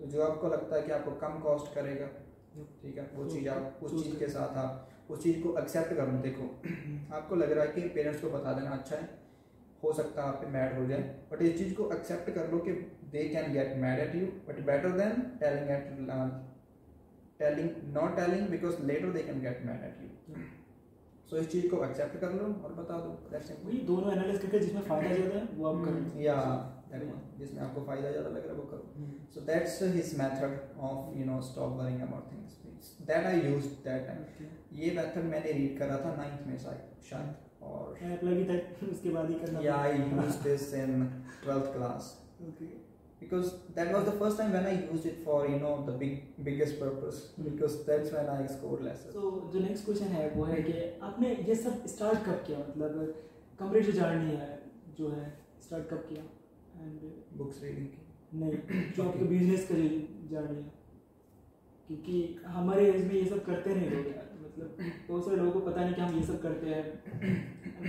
तो 0.00 0.06
जो 0.06 0.22
आपको 0.22 0.48
लगता 0.48 0.76
है 0.76 0.82
कि 0.82 0.92
आपको 0.92 1.10
कम 1.20 1.38
कॉस्ट 1.40 1.74
करेगा 1.74 2.06
ठीक 2.82 2.98
है? 2.98 3.10
वो 3.14 3.28
चीज़ 3.30 3.48
आप 3.48 3.80
उस 3.82 4.04
चीज़ 4.04 4.18
के 4.18 4.28
साथ 4.28 4.56
आप 4.56 4.88
उस 5.10 5.22
चीज़ 5.22 5.40
को 5.42 5.56
एक्सेप्ट 5.58 5.94
कर 5.94 6.08
लो 6.08 6.18
देखो। 6.22 6.44
आपको 7.14 7.36
लग 7.36 7.52
रहा 7.52 7.64
है 7.64 7.72
कि 7.72 7.88
पेरेंट्स 7.88 8.20
को 8.20 8.30
बता 8.30 8.52
देना 8.52 8.70
अच्छा 8.70 8.96
है 8.96 9.08
हो 9.82 9.92
सकता 9.92 10.22
है 10.22 10.28
आप 10.28 10.34
पे 10.34 10.46
मैड 10.48 10.78
हो 10.78 10.86
जाए। 10.86 11.02
बट 11.32 11.42
इस 11.42 11.58
चीज़ 11.58 11.74
को 11.74 11.90
एक्सेप्ट 11.92 12.30
कर 12.30 12.50
लो 12.52 12.58
कि 12.58 12.72
they 13.12 13.28
can 13.28 13.52
get 13.52 13.76
mad 13.82 13.98
at 14.06 14.14
you 14.14 14.26
but 14.48 14.60
better 14.70 14.96
than 15.00 15.20
telling 15.40 15.70
at 15.70 15.84
telling 17.40 17.70
not 17.94 18.16
telling 18.16 18.48
because 18.48 18.82
later 18.92 19.12
they 19.12 19.22
can 19.22 19.40
get 19.40 19.66
mad 19.66 19.84
at 19.90 20.00
you 20.02 20.46
so 21.30 21.36
इस 21.36 21.50
चीज़ 21.52 21.68
को 21.70 21.84
एक्सेप्ट 21.84 22.20
कर 22.20 22.32
लो 22.32 22.44
और 22.64 22.72
बता 22.74 22.98
दो 22.98 23.10
दैट्स 23.30 23.50
इट 23.50 23.64
वही 23.64 23.78
दोनों 23.86 24.12
एनालाइज 24.12 24.40
करके 24.42 24.58
जिसमें 24.58 24.82
फ़ायदा 24.82 25.14
ज़्यादा 25.14 25.38
है 25.38 25.46
वो 25.56 25.66
आप 25.70 25.84
करें। 25.84 26.02
Hmm, 26.02 26.20
या 26.20 26.36
that 26.92 27.02
one, 27.06 27.24
जिसमें 27.38 27.60
आपको 27.62 27.80
फ़ायदा 27.86 28.10
ज़्यादा 28.10 28.28
लग 28.28 28.46
रहा 28.46 28.52
है 28.52 28.58
वो 28.58 28.64
करो। 28.70 29.08
So 29.34 29.42
that's 29.50 29.74
uh, 29.82 29.90
his 29.96 30.12
method 30.20 30.54
of 30.90 31.10
you 31.18 31.26
know 31.26 31.40
stop 31.48 31.76
worrying 31.80 32.00
about 32.06 32.30
things. 32.30 32.56
That 33.10 33.28
I 33.32 33.34
used 33.48 33.76
that 33.88 34.08
time. 34.08 34.24
Okay. 34.28 34.48
ये 34.80 34.90
मेथड 34.96 35.30
मैंने 35.34 35.52
रीड 35.52 35.78
करा 35.78 35.98
था 36.04 36.14
नाइन्थ 36.16 36.46
में 36.46 36.58
शायद 36.64 37.36
और 37.62 38.12
अप्लाई 38.12 38.34
भी 38.34 38.44
था 38.50 38.90
उसके 38.90 39.10
बाद 39.10 39.30
ही 39.30 39.38
करना 39.44 39.66
yeah 39.66 39.78
I 39.78 39.92
used 40.26 40.48
this 40.48 40.68
in 40.82 41.00
twelfth 41.44 41.72
class. 41.76 42.12
Okay. 42.48 42.66
Because 43.22 43.46
that 43.48 43.88
was 43.88 44.04
the 44.08 44.14
first 44.14 44.36
time 44.40 44.52
when 44.52 44.66
I 44.66 44.72
used 44.72 45.06
it 45.06 45.16
for 45.28 45.38
you 45.46 45.58
know 45.58 45.86
the 45.86 45.94
big 45.98 46.14
biggest 46.40 46.74
purpose. 46.82 47.16
Hmm. 47.16 47.48
because 47.48 47.72
that's 47.74 48.14
when 48.14 48.28
I 48.28 48.50
scored 48.56 48.80
lesser. 48.80 49.12
तो 49.14 49.50
जो 49.52 49.60
next 49.60 49.84
question 49.84 50.06
है 50.06 50.30
वो 50.30 50.44
है 50.44 50.62
कि 50.62 51.00
आपने 51.02 51.34
ये 51.34 51.54
सब 51.54 51.86
start 51.86 52.18
कब 52.18 52.44
किया? 52.46 52.58
मतलब 52.58 53.14
कंप्लीट 53.60 53.90
जर्नी 53.90 54.30
है 54.30 54.62
जो 54.98 55.08
है 55.08 55.38
स्टार्ट 55.62 55.88
कब 55.90 55.96
किया? 55.96 56.22
एंड 56.82 57.00
Books 57.34 57.56
reading 57.56 57.86
की। 57.86 58.08
नहीं 58.34 58.52
जो 58.96 59.02
आपके 59.02 59.24
बिज़नेस 59.24 59.68
का 59.72 59.74
जर्नी 60.28 60.56
है। 60.56 60.72
क्योंकि 61.86 62.40
हमारे 62.46 62.92
एज 62.92 63.04
में 63.04 63.14
ये 63.14 63.24
सब 63.24 63.44
करते 63.44 63.74
नहीं 63.74 63.90
लोग 63.90 64.06
यार। 64.06 64.38
मतलब 64.44 64.76
बहुत 65.08 65.24
सारे 65.24 65.36
लोगों 65.36 65.52
को 65.52 65.60
पता 65.60 65.84
नहीं 65.84 65.94
कि 65.94 66.00
हम 66.00 66.16
ये 66.18 66.26
सब 66.26 66.42
करते 66.42 66.66
हैं। 66.66 67.02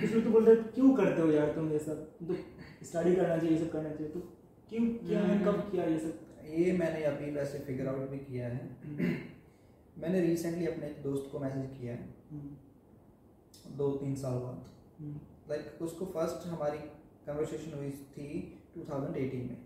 कुछ 0.02 0.14
लोग 0.14 0.24
तो 0.24 0.30
बोलते 0.30 0.52
हैं 0.52 0.64
क्यों 0.64 0.94
करते 0.94 1.22
हो 1.22 1.32
यार 1.32 1.52
तुम 1.52 1.72
ये 1.72 1.80
सब? 1.80 2.12
तो 2.28 2.34
स्टडी 2.84 3.16
करना 3.16 3.38
चाहिए 3.38 3.58
ये 3.58 3.66
सब 3.66 3.72
करना 3.72 3.90
चाहिए। 3.90 4.14
तो 4.14 4.38
क्यों 4.70 4.88
किया 4.88 5.20
है 5.20 5.46
कब 5.46 5.72
किया 5.72 5.86
ये 5.86 6.00
सब? 6.00 6.20
ये 6.46 6.72
मैंने 6.72 7.04
अभी 7.04 7.32
वैसे 7.32 7.60
फिगर 7.60 7.88
आउट 7.88 8.10
भी 8.10 8.18
किया 8.18 8.48
है। 8.48 8.70
मैंने 9.98 10.20
रिसेंटली 10.20 10.67
अपने 10.67 10.88
एक 10.88 11.04
दोस्त 11.04 11.30
को 11.32 11.39
मैसेज 11.39 11.78
किया 11.82 11.93
है। 11.93 12.10
हम्म, 12.32 13.78
दो 13.78 13.91
तीन 13.91 14.15
साल 14.15 14.34
बाद। 14.34 14.70
हम्म, 15.00 15.20
लाइक 15.50 15.82
उसको 15.82 16.06
फ़र्स्ट 16.06 16.48
हमारी 16.48 16.78
कन्वर्सेशन 17.28 17.78
हुई 17.78 17.91
थी 17.91 18.60
2018 18.78 19.43
में। 19.43 19.58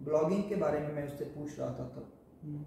ब्लॉगिंग 0.00 0.44
के 0.44 0.56
बारे 0.56 0.80
में 0.80 0.92
मैं 0.92 1.06
उससे 1.12 1.24
पूछ 1.24 1.58
रहा 1.58 1.68
था 1.68 1.84
तब। 1.88 2.12
हम्म, 2.42 2.62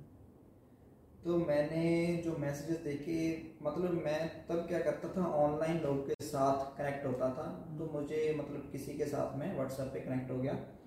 तो 1.24 1.38
मैंने 1.38 2.16
जो 2.26 2.38
मैसेजेस 2.38 2.78
देखे 2.78 3.48
मतलब 3.64 3.94
मैं 3.94 4.48
तब 4.48 4.56
क्या 4.56 4.80
करता 4.80 5.10
था 5.18 5.26
ऑनलाइन 5.26 5.80
लोग 5.80 6.08
के 6.08 6.26
साथ 6.26 6.78
कनेक्ट 6.78 7.06
होता 7.06 7.30
था। 7.30 7.76
तो 7.78 7.86
मुझे 7.94 8.36
मतलब 8.40 8.70
किसी 8.72 8.94
के 8.94 9.06
साथ 9.06 9.38
में 9.38 9.56
व्हाट्सएप 9.56 9.88
पे 9.88 10.00
कनेक्ट 10.00 10.32
हो 10.32 10.38
गया। 10.38 10.54
हम्म, 10.54 10.79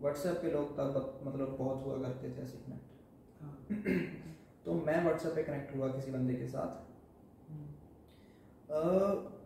व्हाट्सएप 0.00 0.36
पे 0.42 0.50
लोग 0.50 0.76
तब 0.76 1.20
मतलब 1.24 1.56
बहुत 1.58 1.84
हुआ 1.84 1.96
करते 1.98 2.30
थे 2.30 2.42
ऐसे 2.42 2.58
कनेक्ट 2.58 2.88
तो 4.64 4.74
मैं 4.74 5.02
व्हाट्सएप 5.02 5.34
पे 5.34 5.42
कनेक्ट 5.42 5.76
हुआ 5.76 5.88
किसी 5.88 6.10
बंदे 6.10 6.34
के 6.34 6.46
साथ। 6.48 6.86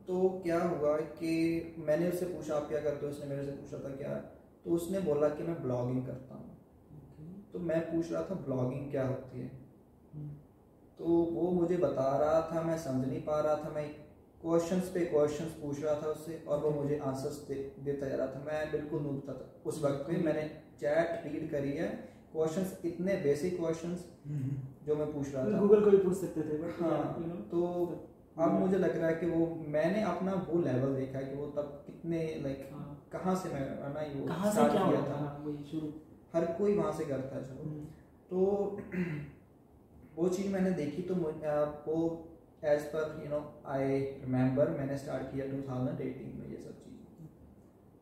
तो 0.07 0.29
क्या 0.43 0.63
हुआ 0.63 0.97
कि 1.19 1.33
मैंने 1.79 2.09
उससे 2.09 2.27
पूछा 2.27 2.55
आप 2.57 2.69
क्या 2.69 2.81
करते 2.81 3.07
हो? 3.07 3.13
उसने 3.13 3.27
मेरे 3.27 3.45
से 3.45 3.53
पूछा 3.53 3.79
था 3.79 3.95
क्या? 3.97 4.15
तो 4.65 4.71
उसने 4.71 5.01
बोला 5.01 5.29
कि 5.29 5.43
मैं 5.43 5.63
ब्लॉगिंग 5.63 6.07
करता 6.07 6.35
हूँ। 6.35 6.51
Okay, 6.53 7.53
तो 7.53 7.59
मैं 7.59 7.81
पूछ 7.93 8.13
रहा 8.13 8.23
था 8.23 8.35
ब्लॉगिंग 8.47 8.91
क्या 8.91 9.07
होती 9.07 9.41
है? 9.41 9.51
हम्म, 10.15 10.29
तो 10.99 11.05
वो 11.05 11.51
मुझे 11.51 11.77
बता 11.77 12.17
रहा 12.19 12.41
था 12.51 12.63
मैं 12.63 12.79
समझ 12.79 13.07
नहीं 13.09 13.21
पा 13.23 13.41
रहा 13.41 13.57
था 13.57 13.71
मैं 13.71 13.85
क्वेश्चंस 14.43 14.89
पे 14.95 15.05
क्वेश्चंस 15.07 15.51
पूछ 15.63 15.83
रहा 15.83 15.95
था 16.03 16.07
उससे 16.09 16.43
और 16.49 16.59
वो 16.59 16.71
मुझे 16.71 16.99
आंसर्स 16.99 17.37
दे, 17.49 17.55
देता 17.85 18.09
जा 18.09 18.17
रहा 18.17 18.27
था। 18.27 18.43
मैं 18.47 18.71
बिल्कुल 18.73 19.03
नूब 19.03 19.21
था 19.29 19.35
उस 19.67 19.83
वक्त 19.85 20.05
पे 20.09 20.17
मैंने 20.23 20.43
चैट 20.81 21.27
रीड 21.27 21.51
करी 21.51 21.73
है। 21.73 21.89
क्वेश्चंस 22.33 22.79
इतने 22.85 23.17
बेसिक 23.23 23.57
क्वेश्चंस 23.57 24.05
जो 24.87 24.95
मैं 24.97 25.13
पूछ 25.13 25.35
रहा 25.35 25.45
था। 25.45 25.59
गूगल 25.59 25.85
को 25.85 25.91
भी 25.91 25.97
पूछ 25.97 26.17
सकते 26.17 26.43
थे 26.43 26.59
बट 26.63 26.81
हाँ 26.83 27.03
तो 27.51 27.63
अब 28.39 28.53
मुझे 28.61 28.79
लग 28.79 28.97
रहा 28.99 29.09
है 29.09 29.15
कि 29.15 29.27
वो 29.27 29.47
मैंने 29.69 30.03
अपना 30.03 30.35
वो 30.49 30.61
लेवल 30.63 30.95
देखा 30.97 31.19
है 31.19 31.25
कि 31.25 31.35
वो 31.37 31.47
तब 31.57 31.83
कितने 31.87 32.19
लाइक 32.43 32.69
हाँ। 32.73 32.89
कहाँ 33.13 33.35
से 33.35 33.49
मैं 33.49 33.61
है 33.61 33.93
ना 33.95 34.05
वो 34.21 34.27
कहाँ 34.29 34.53
से 34.53 34.61
क्या 34.61 34.87
किया 34.87 35.01
था। 35.03 35.17
था 35.17 35.57
शुरू। 35.71 35.93
हर 36.35 36.45
कोई 36.59 36.75
वहाँ 36.77 36.93
से 36.93 37.05
करता 37.05 37.37
है 37.37 37.43
हम्म, 37.59 37.85
तो 38.31 38.79
वो 40.17 40.29
चीज़ 40.29 40.49
मैंने 40.53 40.71
देखी 40.71 41.03
तो 41.03 41.15
वो 41.15 41.99
एज 42.63 42.83
पर 42.91 43.21
यू 43.23 43.29
नो 43.31 43.39
आई 43.69 43.99
रिमेम्बर 43.99 44.71
मैंने 44.79 44.97
स्टार्ट 44.99 45.31
किया 45.33 45.47
2018 45.47 46.33
में 46.39 46.49
ये 46.51 46.59
सब 46.59 46.75
चीज़। 46.83 46.99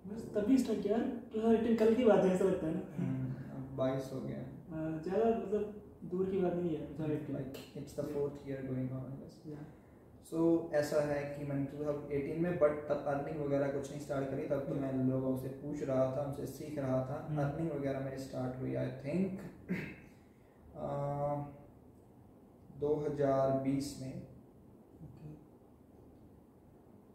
बस 0.07 0.20
तभी 0.35 0.59
स्टार्ट 0.59 0.83
किया। 0.83 0.99
टू 1.33 1.42
थाउज़ेंड 1.42 1.79
कल 1.79 1.94
की 1.94 2.05
बात 2.05 2.25
है 2.25 2.31
ऐसा 2.35 2.44
लगता 2.44 2.66
है 2.66 2.73
ना। 2.75 2.81
अब 3.57 3.77
बाईस 3.77 4.11
हो 4.14 4.20
गया। 4.20 4.40
ज़्यादा 5.03 5.29
मतलब 5.37 5.64
दूर 6.11 6.31
की 6.31 6.38
बात 6.38 6.55
नहीं 6.55 6.77
है 6.77 6.83
like 7.33 7.53
it's 7.77 8.01
the 8.01 8.09
fourth 8.14 8.49
year 8.49 8.66
going 8.66 8.92
on 8.92 9.18
Yeah. 9.51 9.66
So 10.31 10.40
ऐसा 10.75 11.01
है 11.05 11.20
कि 11.29 11.44
मैंने 11.44 11.64
2018 11.68 12.40
में 12.42 12.59
बट 12.59 12.73
तब 12.88 13.05
अर्निंग 13.09 13.38
वगैरह 13.40 13.70
कुछ 13.73 13.90
नहीं 13.90 14.01
स्टार्ट 14.01 14.31
करी। 14.31 14.42
तब 14.49 14.66
तो 14.66 14.75
मैं 14.75 14.90
लोगों 15.07 15.37
से 15.37 15.49
पूछ 15.62 15.83
रहा 15.83 16.05
था 16.16 16.25
उनसे 16.25 16.46
सीख 16.49 16.79
रहा 16.79 16.99
था। 17.07 17.16
हम्म। 17.29 17.42
अर्निंग 17.42 17.70
वगैरह 17.70 18.01
मेरी 18.01 18.18
स्टार्ट 18.25 18.61
हुई 18.61 18.75
आई 18.75 18.90
थिंक 19.05 19.40
2020 22.83 23.88
में. 24.03 24.12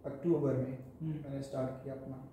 अक्टूबर 0.05 0.53
में 0.53 0.77
हम्म। 1.01 1.11
मैंने 1.11 1.43
स्टार्ट 1.43 1.83
किया 1.83 1.93
अपना। 1.93 2.29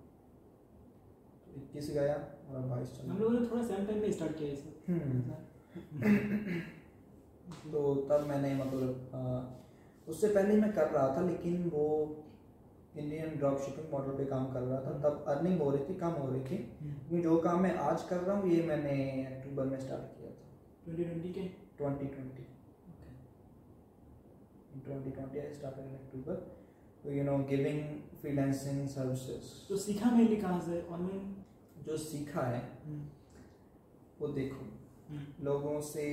इक्कीस 1.55 1.93
गया 1.93 2.27
और 2.49 2.55
अब 2.55 2.69
बाईस 2.69 2.89
चल 2.89 3.07
हम 3.07 3.17
लोगों 3.17 3.39
ने 3.39 3.47
थोड़ा 3.47 3.63
सेम 3.63 3.85
टाइम 3.85 4.01
में 4.01 4.11
स्टार्ट 4.11 4.37
किया 4.37 4.49
इसे। 4.49 4.91
हम्म। 4.91 5.21
तो 7.71 7.95
तब 7.95 8.27
मैंने 8.27 8.55
मतलब 8.55 9.11
उससे 10.07 10.27
पहले 10.27 10.61
मैं 10.61 10.73
कर 10.73 10.87
रहा 10.87 11.17
था 11.17 11.21
लेकिन 11.21 11.69
वो 11.69 12.15
इंडियन 12.97 13.35
ड्रॉप 13.35 13.59
शिपिंग 13.59 13.93
मॉडल 13.93 14.17
पे 14.17 14.25
काम 14.25 14.53
कर 14.53 14.61
रहा 14.61 14.79
था। 14.79 14.99
तब 14.99 15.25
अर्निंग 15.27 15.61
हो 15.61 15.71
रही 15.71 15.89
थी 15.89 15.95
कम 15.95 16.07
हो 16.07 16.31
रही 16.31 16.41
थी। 16.41 16.47
क्योंकि 16.47 17.21
जो 17.21 17.37
काम 17.37 17.61
मैं 17.61 17.75
आज 17.75 18.03
कर 18.03 18.17
रहा 18.17 18.37
हूँ 18.37 18.51
ये 18.51 18.63
मैंने 18.63 19.25
अक्टूबर 19.25 19.65
में 19.65 19.79
स्टार्ट 19.79 20.17
किया 20.17 20.29
था। 20.29 20.33
ट्वेंटी 20.85 21.03
ट्वेंटी 21.03 21.29
के? 21.29 21.63
2020 21.77 22.43
in 24.73 24.81
2020 24.81 25.41
I 25.41 25.53
started 25.53 25.85
in 25.85 25.95
October 25.95 26.35
so, 26.35 26.41
you 27.05 27.23
know 27.23 27.37
giving 27.47 27.79
freelancing 28.21 28.81
services. 28.87 29.47
तो 29.69 29.77
सीखा 29.77 30.11
मेनली 30.11 30.35
कहाँ 30.35 30.59
से 30.61 30.81
ऑनलाइन 30.91 31.35
जो 31.85 31.97
सीखा 31.97 32.41
है 32.41 32.61
वो 34.21 34.27
देखो। 34.27 34.65
लोगों 35.43 35.79
से 35.81 36.05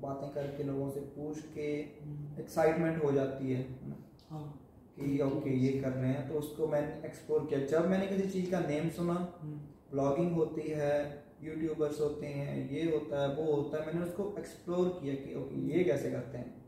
बातें 0.00 0.28
करके 0.30 0.62
लोगों 0.62 0.90
से 0.90 1.00
पूछ 1.00 1.40
के 1.54 1.68
एक्साइटमेंट 2.42 3.02
हो 3.04 3.12
जाती 3.12 3.52
है। 3.52 3.62
हाँ। 4.30 4.62
कि 4.98 5.18
ओके 5.22 5.50
ये 5.50 5.80
कर 5.80 5.90
रहे 5.90 6.10
हैं। 6.10 6.28
तो 6.28 6.34
उसको 6.34 6.66
मैंने 6.66 7.06
एक्सप्लोर 7.06 7.46
किया। 7.46 7.60
जब 7.66 7.88
मैंने 7.90 8.06
किसी 8.06 8.28
चीज़ 8.30 8.50
का 8.50 8.60
नेम 8.60 8.88
सुना 8.90 9.14
ब्लॉगिंग 9.92 10.32
होती 10.32 10.68
है 10.68 11.24
यूट्यूबर्स 11.42 12.00
होते 12.00 12.26
हैं 12.26 12.70
ये 12.70 12.90
होता 12.90 13.22
है 13.22 13.34
वो 13.34 13.52
होता 13.54 13.80
है 13.80 13.86
मैंने 13.86 14.06
उसको 14.06 14.34
एक्सप्लोर 14.38 14.88
किया 15.02 15.14
कि 15.14 15.34
ओके 15.34 15.60
ये 15.72 15.84
कैसे 15.84 16.10
करते 16.10 16.38
हैं? 16.38 16.65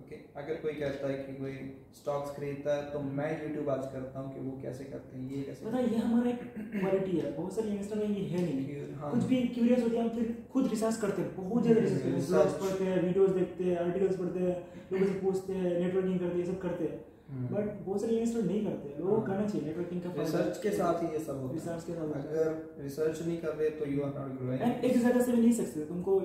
ओके 0.00 0.16
अगर 0.40 0.60
कोई 0.62 0.72
कहता 0.74 1.08
है 1.08 1.16
कि 1.24 1.32
कोई 1.34 1.54
स्टॉक्स 1.96 2.30
खरीदता 2.36 2.74
है 2.76 2.82
तो 2.92 3.00
मैं 3.18 3.30
यूट्यूब 3.32 3.68
आज 3.70 3.84
करता 3.92 4.20
हूँ 4.20 4.32
कि 4.34 4.40
वो 4.40 4.52
कैसे 4.62 4.84
करते 4.92 5.18
हैं 5.18 5.30
ये 5.30 5.42
कैसे 5.42 5.66
पता 5.66 5.80
ये 5.80 5.98
हमारा 5.98 6.30
एक 6.30 6.42
क्वालिटी 6.76 7.18
है। 7.18 7.32
बहुत 7.36 7.54
सारे 7.54 7.70
यंगस्टर 7.70 7.96
में 7.96 8.08
ये 8.08 8.24
है 8.28 8.42
नहीं। 8.44 8.78
हाँ। 9.00 9.10
कुछ 9.12 9.24
भी 9.30 9.42
क्यूरियस 9.58 9.82
होते 9.82 9.96
हैं 9.96 10.04
हम 10.04 10.10
फिर 10.16 10.32
खुद 10.52 10.66
रिसर्च 10.70 10.96
करते 11.02 11.22
हैं 11.22 11.36
बहुत 11.36 11.62
ज़्यादा 11.62 11.80
रिसर्च 11.80 12.02
करते 12.02 12.16
हैं. 12.16 12.26
ब्लॉग्स 12.28 12.54
पढ़ते 12.62 12.84
हैं 12.84 13.02
वीडियोस 13.02 13.30
देखते 13.36 13.64
हैं 13.64 13.76
आर्टिकल्स 13.84 14.16
पढ़ते 14.16 14.40
हैं 14.40 14.56
लोगों 14.92 15.06
से 15.06 15.18
पूछते 15.20 15.52
हैं 15.60 15.78
नेटवर्किंग 15.78 16.18
करते 16.18 16.32
हैं 16.32 16.44
ये 16.44 16.46
सब 16.46 16.58
करते 16.62 16.84
हैं। 16.84 16.98
हम्म। 17.30 17.46
बट 17.48 17.66
बहुत 17.84 18.00
सारे 18.00 18.16
यंगस्टर 18.16 18.42
नहीं 18.44 18.64
करते 18.64 18.88
हैं। 18.88 18.98
लोगों 18.98 19.18
हाँ। 19.18 19.26
करना 19.26 19.46
चाहिए 19.46 19.66
नेटवर्किंग 19.66 20.00
का 20.02 20.14
रिसर्च 20.18 20.58
के 20.62 20.70
साथ 20.78 21.02
ही 21.02 21.12
ये 21.12 21.20
सब 21.28 21.40
होता 21.42 21.48
है। 21.48 21.58
रिसर्च 21.60 21.84
के 21.84 21.92
साथ। 21.92 22.16
अगर 22.22 22.82
रिसर्च 22.82 23.22
नहीं 23.26 23.38
कर 23.44 23.54
रहे 23.54 23.70
तो 23.80 23.92
you 23.92 24.02
are 24.02 24.18
not 24.18 24.30
and 24.30 24.38
growing 24.40 24.84
एक 24.84 24.98
जगह 24.98 25.20
से 25.20 25.32
भी 25.32 25.40
नहीं 25.40 25.52
सकते 25.60 25.84
तुमको 25.92 26.18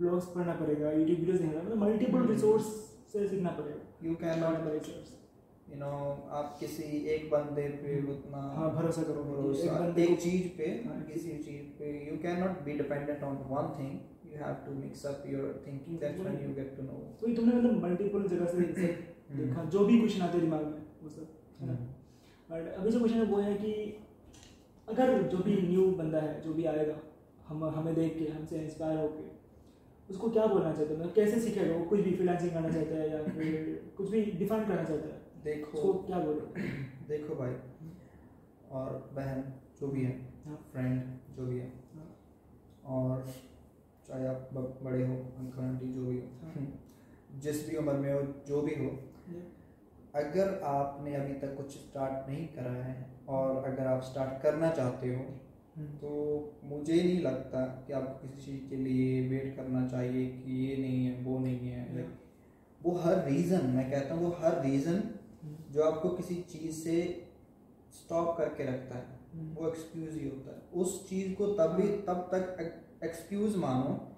ब्लॉग्स 0.00 0.26
पढ़ना 0.34 0.54
पड़ेगा 0.54 0.90
यूट्यूब 0.92 1.18
वीडियोस 1.20 1.40
देखना 1.40 1.62
मतलब 1.62 1.82
मल्टीपल 1.82 2.18
हम्म। 2.18 2.30
रिसोर्स 2.32 2.64
से 3.12 3.26
सीखना 3.28 3.50
पड़ेगा। 3.58 4.08
You 4.08 4.14
can 4.22 4.38
not 4.40 4.66
resource 4.72 5.14
you 5.70 5.76
know 5.78 5.90
आप 6.40 6.56
किसी 6.60 6.84
एक 7.14 7.28
बंदे 7.30 7.62
पे 7.82 7.96
उतना 8.12 8.38
हाँ 8.56 8.70
भरोसा 8.74 9.02
करो 9.08 9.22
भरोसा। 9.24 9.78
बंदे 9.78 10.04
एक 10.04 10.20
चीज़ 10.20 10.48
पे 10.58 10.68
हाँ, 10.86 11.00
किसी 11.12 11.36
चीज़। 11.46 11.66
पे 11.78 11.90
you 12.10 12.16
can 12.22 12.40
not 12.40 12.62
be 12.64 12.72
dependent 12.78 13.22
on 13.24 13.36
one 13.50 13.68
thing 13.78 14.32
you 14.32 14.38
have 14.44 14.54
to 14.66 14.74
mix 14.80 15.04
up 15.06 15.24
your 15.28 15.62
thinking 15.66 15.98
that's 16.00 16.20
when 16.20 16.38
you 16.44 16.54
get 16.54 16.76
to 16.76 16.82
know 16.82 16.98
तो 17.20 17.28
ये 17.28 17.34
तुमने 17.36 17.54
मतलब 17.56 17.82
मल्टीपल 17.84 18.28
जगह 18.34 18.52
से 18.54 18.92
देखा 19.38 19.64
जो 19.72 19.84
भी 19.86 19.98
क्वेश्चन 19.98 20.22
आते 20.26 20.40
दिमाग 20.40 20.62
में 20.66 20.82
वो 21.02 21.08
सब 21.08 21.26
है 21.60 21.66
ना? 21.66 21.74
बट 22.50 22.68
अभी 22.74 22.90
जो 22.90 22.98
क्वेश्चन 22.98 23.18
है 23.18 23.24
वो 23.32 23.40
है 23.40 23.54
कि 23.56 23.72
अगर 24.88 25.22
जो 25.32 25.38
भी 25.48 25.56
न्यू 25.62 25.86
बंदा 25.96 26.20
है 26.20 26.40
जो 26.42 26.54
भी 26.54 26.64
आएगा 26.74 26.94
हम 27.48 27.64
हमें 27.74 27.94
देख 27.94 28.18
के 28.18 28.28
हमसे 28.30 28.58
इंस्पायर 28.58 28.98
होके 28.98 29.26
उसको 30.10 30.30
क्या 30.30 30.46
बोलना 30.46 30.72
चाहते 30.72 30.92
हैं 30.94 31.00
मतलब 31.00 31.14
कैसे 31.14 31.40
सीखेगा 31.40 31.76
वो 31.76 31.84
कुछ 31.84 32.00
भी 32.00 32.14
फ्रीलांसिंग 32.14 32.52
करना 32.52 32.68
चाहता 32.68 32.94
है 32.94 33.10
या 33.10 33.22
फिर 33.24 33.92
कुछ 33.96 34.10
भी 34.10 34.22
डिफाइन 34.38 34.64
करना 34.64 34.84
चाहता 34.84 35.08
है 35.08 35.18
देखो 35.44 35.78
उसको 35.78 35.92
क्या 36.02 36.18
बोलोगे 36.18 36.68
देखो 37.08 37.34
भाई 37.34 37.54
और 38.70 38.96
बहन 39.12 39.44
जो 39.80 39.88
भी 39.88 40.04
है 40.04 40.12
हाँ। 40.46 40.56
फ्रेंड 40.72 41.36
जो 41.36 41.46
भी 41.46 41.58
है 41.58 41.68
हाँ। 41.94 42.06
और 42.96 43.24
चाहे 44.08 44.26
आप 44.26 44.50
बड़े 44.54 45.04
हो 45.06 45.14
अंकल 45.38 45.62
आंटी 45.62 45.92
जो 45.92 46.04
भी 46.04 46.18
हाँ। 46.42 46.54
हो 46.54 46.66
जिस 47.40 47.68
भी 47.68 47.76
उम्र 47.76 47.92
में 47.92 48.12
हो 48.12 48.20
जो 48.48 48.62
भी 48.62 48.74
हो 48.74 48.90
अगर 50.14 50.60
आपने 50.64 51.14
अभी 51.14 51.34
तक 51.34 51.56
कुछ 51.56 51.72
स्टार्ट 51.72 52.28
नहीं 52.28 52.46
करा 52.48 52.72
है 52.84 52.94
और 53.28 53.64
अगर 53.64 53.86
आप 53.86 54.02
स्टार्ट 54.02 54.42
करना 54.42 54.70
चाहते 54.70 55.14
हो 55.14 55.24
तो 55.78 56.60
मुझे 56.64 57.02
नहीं 57.02 57.20
लगता 57.22 57.84
कि 57.86 57.92
आपको 57.92 58.28
किसी 58.28 58.52
चीज़ 58.52 58.68
के 58.70 58.76
लिए 58.76 59.28
वेट 59.28 59.56
करना 59.56 59.86
चाहिए 59.88 60.26
कि 60.26 60.66
ये 60.66 60.76
नहीं 60.76 61.04
है 61.06 61.24
वो 61.24 61.38
नहीं 61.38 61.68
है। 61.68 61.96
Like, 61.96 62.16
वो 62.80 62.94
हर 62.94 63.24
रीज़न 63.24 63.66
मैं 63.66 63.90
कहता 63.90 64.14
हूँ 64.14 64.24
वो 64.24 64.36
हर 64.38 64.62
रीज़न 64.64 65.02
जो 65.70 65.82
आपको 65.82 66.08
किसी 66.08 66.34
चीज़ 66.34 66.72
से 66.72 67.26
स्टॉप 67.92 68.36
करके 68.38 68.64
रखता 68.64 68.98
है 68.98 69.18
वो 69.54 69.68
एक्सक्यूज 69.68 70.14
ही 70.14 70.28
होता 70.28 70.50
है। 70.50 70.82
उस 70.82 71.08
चीज़ 71.08 71.34
को 71.34 71.46
तब 71.46 71.70
भी 71.72 71.88
तब 71.88 72.28
तक 72.32 73.04
एक्सक्यूज 73.04 73.56
मानो 73.56 74.14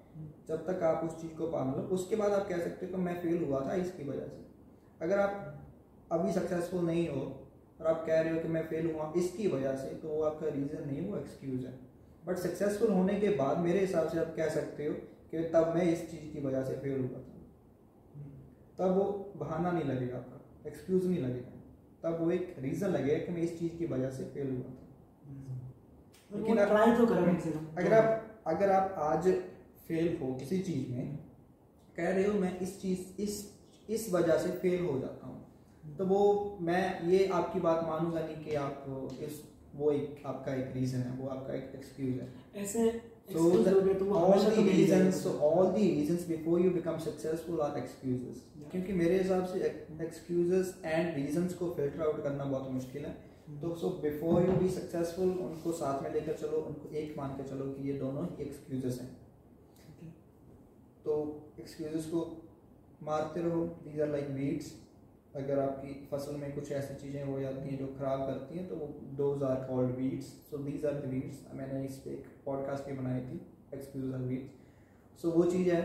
जब 0.47 0.65
तक 0.67 0.83
आप 0.83 1.03
उस 1.03 1.21
चीज़ 1.21 1.31
को 1.31 1.51
मान 1.51 1.71
लो 1.71 1.81
उसके 1.87 2.15
बाद 2.15 2.31
आप 2.31 2.47
कह 2.49 2.57
सकते 2.57 2.85
हो 2.85 2.91
कि 2.91 2.97
मैं 2.97 3.21
फेल 3.21 3.43
हुआ 3.43 3.59
था 3.67 3.75
इसकी 3.75 4.03
वजह 4.03 4.25
से। 4.25 4.45
अगर 5.01 5.19
आप 5.19 5.67
अभी 6.11 6.31
सक्सेसफुल 6.31 6.85
नहीं 6.85 7.07
हो 7.09 7.40
और 7.81 7.87
आप 7.87 8.03
कह 8.07 8.19
रहे 8.21 8.33
हो 8.33 8.39
कि 8.39 8.47
मैं 8.47 8.61
फेल 8.67 8.91
हुआ 8.91 9.11
इसकी 9.17 9.47
वजह 9.47 9.75
से 9.75 9.87
तो 9.95 10.07
वो 10.07 10.21
आपका 10.23 10.47
रीज़न 10.47 10.87
नहीं 10.87 11.05
वो 11.07 11.17
एक्सक्यूज 11.17 11.65
है। 11.65 11.73
बट 12.25 12.37
सक्सेसफुल 12.37 12.91
होने 12.91 13.19
के 13.19 13.29
बाद 13.37 13.57
मेरे 13.59 13.79
हिसाब 13.79 14.09
से 14.09 14.19
आप 14.19 14.33
कह 14.37 14.49
सकते 14.49 14.85
हो 14.85 14.93
कि 15.31 15.43
तब 15.53 15.73
मैं 15.75 15.85
इस 15.93 16.09
चीज़ 16.11 16.27
की 16.33 16.41
वजह 16.41 16.63
से 16.63 16.73
फेल 16.77 16.99
हुआ 16.99 17.19
था। 17.19 17.39
तब 18.79 18.95
वो 18.97 19.05
बहाना 19.37 19.71
नहीं 19.71 19.83
लगेगा 19.83 20.17
आपका 20.17 20.69
एक्सक्यूज 20.69 21.05
नहीं 21.05 21.19
लगेगा। 21.19 21.57
तब 22.03 22.21
वो 22.21 22.31
एक 22.31 22.55
रीज़न 22.59 22.89
लगेगा 22.89 23.25
कि 23.25 23.31
मैं 23.31 23.41
इस 23.41 23.57
चीज़ 23.59 23.77
की 23.77 23.85
वजह 23.85 24.09
से 24.09 24.23
फेल 24.35 24.51
हुआ 24.51 24.69
था। 24.69 24.77
लेकिन 26.31 26.65
ट्राई 26.65 26.95
तो 26.97 27.05
करो 27.05 27.23
अगर 27.77 27.93
आप 27.93 28.43
अगर 28.47 28.71
आप 28.71 28.95
आज 28.99 29.27
फेल 29.87 30.17
हो 30.21 30.33
किसी 30.35 30.59
चीज़ 30.59 30.91
में 30.91 31.17
कह 31.97 32.09
रहे 32.09 32.25
हो 32.25 32.33
मैं 32.39 32.59
इस 32.59 32.81
चीज़ 32.81 33.21
इस 33.21 33.33
इस 33.89 34.11
वजह 34.13 34.37
से 34.37 34.51
फेल 34.59 34.85
हो 34.85 34.99
जाता 34.99 35.27
हूँ। 35.27 35.39
तो 35.97 36.05
वो 36.05 36.57
मैं 36.61 36.83
ये 37.09 37.25
आपकी 37.39 37.59
बात 37.59 37.83
मानूँगा 37.87 38.19
नहीं 38.19 38.43
कि 38.43 38.55
आप 38.55 38.85
इस 39.23 39.41
वो 39.75 39.91
एक 39.91 40.21
आपका 40.25 40.53
एक 40.55 40.75
रीज़न 40.75 40.99
है 40.99 41.17
वो 41.17 41.27
आपका 41.29 41.53
एक 41.53 41.71
एक्सक्यूज 41.75 42.19
है। 42.19 42.33
ऐसे 42.63 42.91
So 43.31 43.41
the, 43.65 43.71
तो 43.95 44.05
all 44.19 44.39
the 44.45 44.63
reasons, 44.63 45.17
so 45.23 45.31
all 45.39 45.67
the 45.73 45.83
reasons 45.89 46.23
before 46.23 46.59
you 46.59 46.71
become 46.71 46.97
successful 46.99 47.61
are 47.65 47.77
excuses. 47.81 48.39
Yeah. 48.55 48.71
क्योंकि 48.71 48.93
मेरे 48.93 49.17
हिसाब 49.17 49.45
से 49.45 49.69
excuses 50.05 50.71
and 50.93 51.13
reasons 51.19 51.53
को 51.59 51.69
filter 51.77 52.01
out 52.07 52.21
करना 52.23 52.45
बहुत 52.45 52.71
मुश्किल 52.71 53.05
है। 53.05 53.13
तो 53.61 53.73
so 53.75 53.89
before 54.01 54.45
you 54.45 54.53
be 54.57 54.69
successful 54.69 55.29
उनको 55.45 55.71
साथ 55.79 56.03
में 56.03 56.11
लेकर 56.13 56.33
चलो 56.41 56.57
उनको 56.67 56.95
एक 56.97 57.15
मान 57.17 57.29
के 57.37 57.43
चलो 57.49 57.65
कि 57.71 57.87
ये 57.89 57.93
दोनों 57.99 58.25
ही 58.25 58.43
एक्सक्यूजेस 58.43 58.99
हैं। 59.01 59.09
तो 61.05 61.15
एक्सक्यूजेस 61.59 62.05
को 62.05 62.25
मारते 63.03 63.41
रहो 63.41 63.65
दीज 63.85 64.01
आर 64.01 64.09
लाइक 64.09 64.29
वीड्स 64.31 64.71
अगर 65.35 65.59
आपकी 65.59 65.93
फ़सल 66.11 66.35
में 66.39 66.53
कुछ 66.55 66.71
ऐसी 66.71 66.95
चीज़ें 67.01 67.23
हो 67.23 67.39
जाती 67.39 67.69
हैं 67.69 67.77
जो 67.79 67.87
ख़राब 67.99 68.25
करती 68.27 68.57
हैं 68.57 68.67
तो 68.69 68.75
वो 68.75 68.87
those 69.17 69.43
are 69.49 69.63
called 69.67 69.95
weeds 69.97 70.25
so 70.49 70.57
these 70.63 70.85
are 70.85 70.93
the 71.01 71.09
weeds 71.09 71.43
मैंने 71.55 71.83
इस 71.85 71.97
पर 72.05 72.11
एक 72.11 72.25
पॉडकास्ट 72.45 72.85
भी 72.89 72.93
बनाई 72.97 73.21
थी 73.27 73.39
एक्सक्यूज 73.73 74.13
आर 74.13 74.21
वीड्स 74.31 75.21
सो 75.21 75.31
वो 75.31 75.45
चीज़ 75.51 75.69
है 75.69 75.81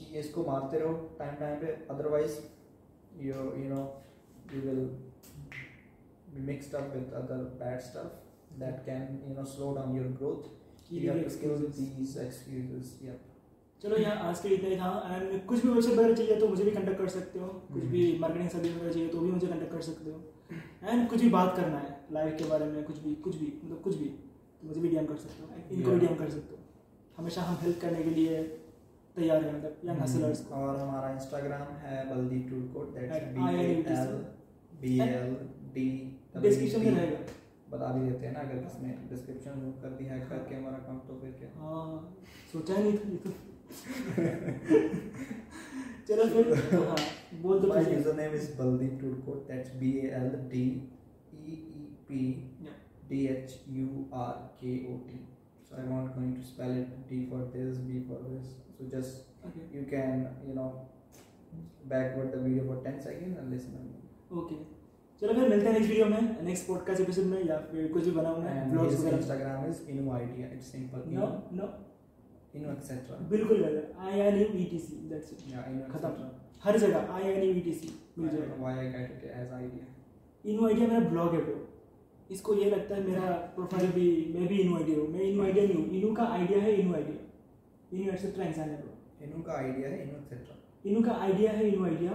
कि 0.00 0.18
इसको 0.18 0.44
मारते 0.44 0.78
रहो 0.78 0.92
टाइम 1.18 1.34
टाइम 1.36 1.60
पे. 1.60 1.76
Otherwise 1.90 2.38
you 3.26 3.34
you 3.34 3.68
know 3.74 3.82
you 4.54 4.60
will 4.70 4.88
be 6.32 6.40
mixed 6.46 6.74
up 6.78 6.88
with 6.94 7.12
other 7.18 7.36
bad 7.60 7.78
stuff 7.84 8.16
that 8.62 8.80
can 8.88 9.14
you 9.28 9.36
know 9.36 9.44
slow 9.52 9.68
down 9.76 9.94
your 9.98 10.10
growth. 10.18 10.48
You 10.90 11.10
have 11.10 11.22
to 11.24 11.38
kill 11.38 11.62
these 11.78 12.16
excuses. 12.24 12.90
Yep. 13.06 13.27
चलो 13.82 13.96
यहाँ 13.96 14.28
आज 14.28 14.40
के 14.40 14.48
लिए 14.48 14.58
इतना 14.58 14.68
ही 14.68 14.76
था। 14.76 15.16
एंड 15.16 15.46
कुछ 15.46 15.62
भी 15.62 15.68
वेबसाइट 15.68 15.98
वगैरह 15.98 16.14
चाहिए 16.14 16.36
तो 16.36 16.48
मुझे 16.48 16.64
भी 16.64 16.70
कंटेक्ट 16.70 16.98
कर 16.98 17.08
सकते 17.08 17.38
हो। 17.38 17.48
कुछ 17.72 17.84
भी 17.84 18.18
मार्केटिंग 18.20 18.50
सर्विस 18.50 18.72
वगैरह 18.76 18.92
चाहिए 18.92 19.08
तो 19.08 19.18
भी 19.18 19.30
मुझे 19.30 19.46
कंटेक्ट 19.46 19.72
कर 19.72 19.80
सकते 19.82 20.10
हो। 20.10 20.18
एंड 20.84 21.08
कुछ 21.10 21.20
भी 21.20 21.28
बात 21.30 21.56
करना 21.56 21.78
है 21.78 21.90
लाइफ 22.12 22.38
के 22.38 22.48
बारे 22.48 22.64
में 22.64 22.82
कुछ 22.84 22.98
भी 22.98 23.14
कुछ 23.26 23.36
भी 23.36 23.52
मतलब 23.64 23.80
कुछ 23.82 23.96
भी 23.96 24.08
तो 24.60 24.68
मुझे 24.68 24.80
भी 24.80 24.88
डीएम 24.88 25.06
कर 25.06 25.16
सकते 25.16 25.42
हो। 25.42 25.76
इनको 25.76 25.90
भी. 25.90 25.98
डीएम 25.98 26.14
कर 26.14 26.30
सकते 26.30 26.54
हो। 26.54 26.62
हमेशा 27.18 27.42
हम 27.42 27.58
हेल्प 27.62 27.80
करने 27.82 28.02
के 28.02 28.10
लिए 28.10 28.42
तैयार 29.16 29.44
हैं 29.44 29.52
मतलब 29.54 29.80
यंग 29.84 30.00
हसलर्स 30.00 30.46
और 30.52 30.76
हमारा 30.76 31.10
इंस्टाग्राम 31.12 31.74
है 31.84 31.98
Baldeep 32.10 32.48
tour 32.50 32.62
code 32.74 32.94
that's 32.94 33.16
B 33.36 33.42
L 33.58 33.82
B 34.82 34.98
L 35.00 35.34
D 35.74 35.86
description 36.38 36.80
में 36.80 36.90
रहेगा। 36.90 37.18
बता 37.70 37.92
भी 37.92 38.08
देते 38.08 38.26
हैं 38.26 38.32
ना 38.32 38.40
अगर 38.40 38.62
किसने 38.64 38.94
डिस्क्रिप्शन 39.10 39.58
में 39.58 39.72
कर 39.82 39.96
दिया 39.96 40.12
हैक 40.14 40.28
करके 40.28 40.54
हमारा 40.54 40.76
अकाउंट 40.76 41.06
तो 41.08 41.18
फिर 41.22 41.30
क्या? 41.38 41.48
हाँ 41.60 42.16
सोचा 42.52 42.74
ही 42.74 42.82
नहीं 42.82 42.98
था 42.98 43.18
तो। 43.24 43.32
चलो 46.08 46.24
फिर 46.34 46.52
हाँ 46.74 46.96
बोल 47.42 47.58
दो 47.60 47.68
My 47.68 47.80
कुछ। 47.84 47.88
username 47.94 48.34
is 48.40 48.46
Baldeep 48.60 48.94
Turkot. 49.00 49.40
That's 49.48 49.70
B 49.80 49.90
A 50.02 50.12
L 50.20 50.28
D 50.52 50.60
E 51.46 51.56
E 51.78 51.82
P 52.08 52.20
Yeah. 52.66 52.76
D 53.10 53.18
H 53.32 53.56
U 53.78 53.88
R 54.22 54.34
K 54.60 54.72
O 54.92 54.94
T. 55.08 55.18
So 55.68 55.76
I'm 55.80 55.90
not 55.94 56.14
going 56.14 56.30
to 56.36 56.44
spell 56.50 56.72
it 56.82 56.94
D 57.10 57.18
for 57.32 57.40
this, 57.56 57.78
B 57.88 58.00
for 58.10 58.20
this. 58.28 58.54
So 58.78 58.88
just 58.96 59.24
Okay. 59.48 59.66
you 59.72 59.82
can 59.90 60.24
you 60.46 60.54
know 60.54 60.68
backward 61.92 62.32
the 62.32 62.38
video 62.38 62.64
for 62.70 62.78
10 62.86 63.00
seconds 63.02 63.38
and 63.42 63.56
listen. 63.56 63.86
Okay 64.38 64.56
चलो 65.20 65.34
फिर 65.34 65.48
मिलते 65.48 65.66
हैं 65.66 65.72
next 65.72 65.90
video 65.90 66.06
में 66.06 66.44
next 66.46 66.66
podcast 66.66 67.00
episode 67.00 67.24
में 67.26 67.38
या 67.44 67.56
फिर 67.70 67.86
कुछ 67.92 68.04
भी 68.04 68.10
बनाऊँ 68.16 68.42
मैं 68.42 68.50
And 68.62 68.72
ब्लॉग्स 68.72 68.98
वगैरह 69.00 69.18
Instagram 69.18 69.68
is 69.70 69.78
Inu 69.94 70.10
Idea. 70.18 70.48
It's 70.56 70.68
simple. 70.74 71.06
No 71.14 71.28
no 71.60 71.68
Inu 72.54 72.68
etc. 72.74 72.90
बिल्कुल 73.30 73.62
गलत। 73.62 73.96
I 74.00 74.20
N 74.20 74.34
U 74.40 74.46
E 74.54 74.64
T 74.70 74.78
C 74.78 74.94
that's 75.08 75.32
it 75.32 75.38
Yeah, 75.52 75.64
Inu 75.70 75.92
खत्म। 75.94 76.28
हर 76.64 76.78
जगह 76.78 77.12
I 77.14 77.30
N 77.30 77.42
U 77.42 77.50
E 77.54 77.60
T 77.60 77.72
C 77.72 77.88
I 77.88 78.20
मिल 78.20 78.28
जाएगा। 78.30 78.54
Why 78.62 78.74
I 78.82 78.86
got 78.94 79.10
it 79.14 79.22
as 79.38 79.48
idea. 79.56 79.84
Inu 80.44 80.66
idea 80.66 80.88
मेरा 80.88 81.08
blog 81.08 81.34
है 81.34 81.40
bro 81.44 81.56
इसको 82.30 82.54
ये 82.54 82.70
लगता 82.70 82.94
है 82.94 83.06
मेरा 83.06 83.30
प्रोफ़ाइल 83.54 83.90
भी 83.92 84.06
मैं 84.34 84.46
भी 84.48 84.56
इनू 84.60 84.76
आइडिया 84.76 84.98
हूँ। 84.98 85.08
मैं 85.12 85.22
इनू 85.22 85.42
आइडिया 85.44 85.64
नहीं 85.64 85.76
हूँ। 85.76 85.86
इनू 85.98 86.14
का 86.14 86.24
आइडिया 86.36 86.58
है 86.62 86.74
इनू 86.80 86.94
आइडिया 86.94 87.18
इनू 87.92 88.12
एक्सेट्रा 88.12 88.44
इंसान 88.44 88.68
है 88.68 88.76
ब्रो 88.82 88.92
Inu 89.26 89.42
का 89.46 89.54
idea 89.62 89.88
है 89.92 89.96
Inu 90.02 90.18
etc. 90.20 90.58
इनू 90.86 91.02
का 91.02 91.12
आइडिया 91.22 91.52
है 91.52 91.68
इनू 91.68 91.84
आइडिया 91.84 92.12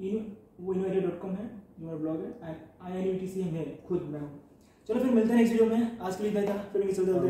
इनू 0.00 0.18
वो 0.60 0.74
इनू 0.74 0.84
आइडिया 0.84 1.02
डॉट 1.02 1.18
कॉम 1.20 1.32
है 1.34 1.50
मेरा 1.80 1.96
ब्लॉग 1.96 2.20
है। 2.20 2.30
I 2.82 2.92
N 2.98 3.06
U 3.06 3.18
T 3.20 3.28
C 3.28 3.40
है 3.40 3.52
मैं 3.52 3.66
खुद 3.86 4.02
मैं 4.12 4.20
हूँ। 4.20 4.30
चलो 4.88 5.00
फिर 5.00 5.10
मिलते 5.14 5.32
हैं 5.32 5.38
नेक्स्ट 5.38 5.60
वीडियो 5.60 5.68
में। 5.70 5.98
आज 5.98 6.16
के 6.16 6.22
लिए 6.22 6.30
इतना 6.32 6.40
ही 6.40 6.48
था। 6.48 6.56
फिर 6.72 6.92
चलते 6.92 7.12
और 7.12 7.20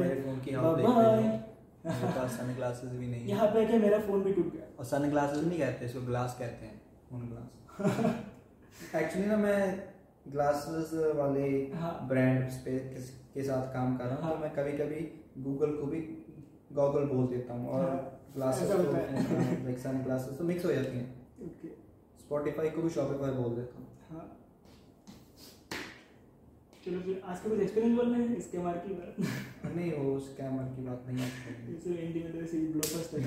चलते 0.80 1.51
मेरे 1.86 2.12
पास 2.12 2.30
सन 2.30 2.54
ग्लासेस 2.56 2.90
भी 2.90 3.06
नहीं 3.06 3.26
यहाँ 3.26 3.46
पे 3.46 3.64
क्या 3.66 3.78
मेरा 3.78 3.98
फ़ोन 4.00 4.22
भी 4.22 4.32
टूट 4.32 4.52
गया। 4.52 4.66
और 4.78 4.84
सन 4.84 5.08
ग्लासेस 5.10 5.44
नहीं 5.44 5.58
कहते 5.58 5.84
इसको 5.84 6.00
ग्लास 6.00 6.36
कहते 6.38 6.66
हैं 6.66 6.80
फ़ोन 7.10 7.28
ग्लास 7.28 8.94
एक्चुअली 8.94 9.26
ना 9.26 9.36
मैं 9.36 9.60
ग्लासेस 10.32 10.90
वाले 11.16 11.48
हाँ। 11.74 11.92
ब्रांड्स 12.08 12.56
पे 12.56 12.78
के 13.34 13.42
साथ 13.42 13.72
काम 13.74 13.96
कर 13.96 14.04
रहा 14.04 14.14
हूँ 14.14 14.24
हाँ। 14.24 14.32
तो 14.32 14.38
मैं 14.38 14.50
कभी 14.54 14.72
कभी 14.72 15.00
गूगल 15.42 15.72
को 15.76 15.86
भी 15.86 16.00
गॉगल 16.72 17.04
बोल 17.06 17.26
देता 17.26 17.54
हूँ 17.54 17.68
और 17.68 17.84
ग्लासेस 18.34 18.70
ऐसा 18.70 18.74
होता 18.74 18.98
है। 18.98 19.56
को 19.64 19.78
सन 19.80 20.02
ग्लासेस 20.04 20.38
तो 20.38 20.44
मिक्स 20.44 20.64
हो 20.64 20.72
जाती 20.72 20.96
हैं। 20.98 21.08
स्पॉटिफाई 22.20 22.70
को 22.70 22.82
भी 22.82 22.90
शॉपिफाई 22.90 23.30
बोल 23.30 23.54
देता 23.56 23.78
हूँ। 23.78 23.86
हाँ। 24.10 24.24
चलो 26.84 27.00
फिर 27.00 27.20
आज 27.24 27.40
का 27.40 27.48
कुछ 27.50 27.60
एक्सपीरियंस 27.60 27.96
बोलना 27.96 28.18
है 28.18 28.36
इसके 28.36 28.58
बारे 28.58 28.80
की 28.86 28.94
बात। 28.94 29.16
नहीं 29.76 29.92
वो 29.94 30.18
स्कैमर 30.20 30.64
की 30.76 30.84
बात 30.86 31.04
नहीं 31.08 31.26
है। 31.26 31.74
इसे 31.74 31.94
एंडिंग 31.96 32.24
में 32.24 32.32
तो 32.32 32.40
ऐसे 32.42 32.58
blockbuster 32.58 33.18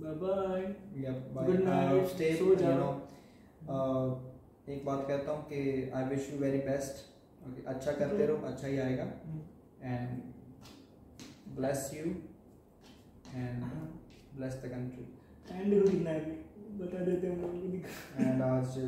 bye 0.00 0.14
bye 0.22 0.64
Good 1.46 1.60
but 1.60 1.66
night. 1.66 1.94
uh, 1.94 2.08
stay, 2.14 2.32
सो 2.38 2.54
जाओ। 2.62 2.88
uh, 3.76 4.70
एक 4.70 4.84
बात 4.84 5.04
कहता 5.08 5.32
हूँ 5.32 5.44
कि 5.48 5.90
I 5.96 6.04
wish 6.08 6.30
you 6.32 6.38
very 6.38 6.58
best 6.68 7.64
अच्छा 7.66 7.92
करते 7.92 8.26
रहो 8.26 8.46
अच्छा 8.46 8.66
ही 8.66 8.78
आएगा। 8.78 9.04
And 9.82 10.22
bless 11.56 11.90
you 11.94 12.04
and 12.04 13.64
bless 14.36 14.54
the 14.64 14.70
country 14.72 15.04
and 15.50 15.90
कितना 15.90 16.10
है 16.10 16.20
बता 16.78 17.04
देते 17.04 17.26
हैं 17.26 17.34
हम 17.34 17.42
लोगों 17.42 18.26
एंड 18.26 18.42
आज 18.42 18.78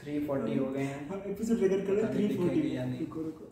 340 0.00 0.58
हो 0.58 0.66
गए 0.72 0.84
हैं। 0.84 1.00
हाँ 1.08 1.18
एपिसोड 1.26 1.56
रिकॉर्ड 1.60 1.86
कर 1.86 1.92
रहे 1.92 2.14
थ्री 2.14 2.24
फोर्टी 2.36 2.54
दिखेगी 2.54 2.76
या 2.76 2.84
नहीं। 2.84 3.00
रुको 3.00 3.22
रुको। 3.22 3.44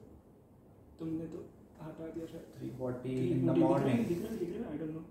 तुमने 0.99 1.27
तो 1.27 1.39
हटा 1.83 2.07
दिया 2.09 2.27
शायद। 2.27 2.47
340 2.61 3.13
in 3.33 3.41
the 3.49 3.55
morning 3.63 4.01
दिख 4.09 4.21
रहा 4.23 4.33
है 4.33 4.39
दिख 4.39 4.51
रहा 4.55 4.63
है 4.63 4.71
I 4.71 4.79
don't 4.79 4.93
know 4.93 5.03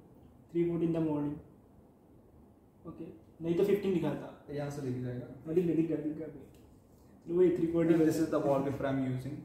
three 0.52 0.62
forty 0.70 0.86
in 0.86 0.94
the 0.94 1.04
morning 1.06 1.36
okay 2.86 3.06
नहीं 3.44 3.56
तो 3.56 3.64
फिफ्टीन 3.66 3.94
दिखाता 3.94 4.54
यहाँ 4.54 4.70
से 4.70 4.82
दिख 4.82 4.98
जाएगा। 5.04 5.28
हाँ, 5.46 5.54
दिख 5.56 5.66
दिख 5.66 5.88
गया 5.88 5.98
दिख 5.98 6.18
गया 6.18 6.28
वही 7.28 7.50
three 7.58 7.68
forty 7.68 7.94
this 8.06 8.18
is 8.18 8.30
the 8.32 8.42
wallpaper 8.46 8.86
I 8.86 8.94
am 8.94 9.00
using 9.06 9.38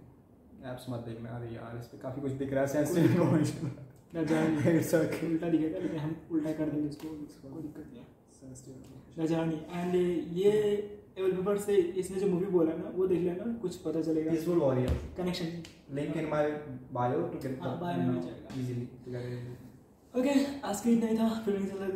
apps 0.73 0.85
मत 0.91 1.01
देखना। 1.07 1.29
अरे 1.37 1.49
यार 1.55 1.79
इस 1.79 1.87
पे 1.87 1.99
काफ़ी 1.99 2.23
कुछ 2.23 2.33
दिख 2.43 2.53
रहा 2.53 2.63
है 2.63 2.69
सेंसिटिव 2.69 3.05
इन्फॉर्मेशन 3.05 3.71
ना 4.15 4.23
जानी 4.31 4.77
इट्स 4.77 4.95
ओके 4.95 5.27
उल्टा 5.27 5.49
दिखेगा 5.49 5.79
लेकिन 5.79 5.99
हम 5.99 6.17
उल्टा 6.31 6.53
कर 6.59 6.71
देंगे 6.71 6.89
इसको। 6.89 7.09
कोई 7.09 7.63
दिक्कत 7.63 7.87
नहीं 7.87 8.01
है। 8.01 8.07
सेंसिटिव 8.41 8.75
ना 9.19 9.27
जानी 9.27 9.59
एंड 9.73 9.95
ये 10.39 10.53
एवल 11.18 11.57
से 11.59 11.77
इसने 12.01 12.20
जो 12.20 12.27
मूवी 12.27 12.46
बोला 12.53 12.72
ना 12.75 12.90
वो 12.94 13.07
देख 13.07 13.20
लेना 13.20 13.53
कुछ 13.62 13.77
पता 13.79 14.01
चलेगा। 14.03 14.31
Peaceful 14.31 14.59
Warrior 14.59 14.90
connection 15.16 15.46
link 15.96 16.16
in 16.16 16.27
my 16.29 16.51
bio 16.92 17.20
to 17.22 17.38
get 17.38 17.59
bio 17.61 18.03
में 18.03 18.20
जाएगा। 18.22 18.61
इजीली 18.61 18.87
ओके 20.14 20.33
आज 20.68 20.81
के 20.81 20.90
इतना 20.90 21.09
ही 21.09 21.16
था। 21.18 21.29
फिर 21.44 21.59
मिलते 21.59 21.72
हैं 21.72 21.81
बाय 21.81 21.90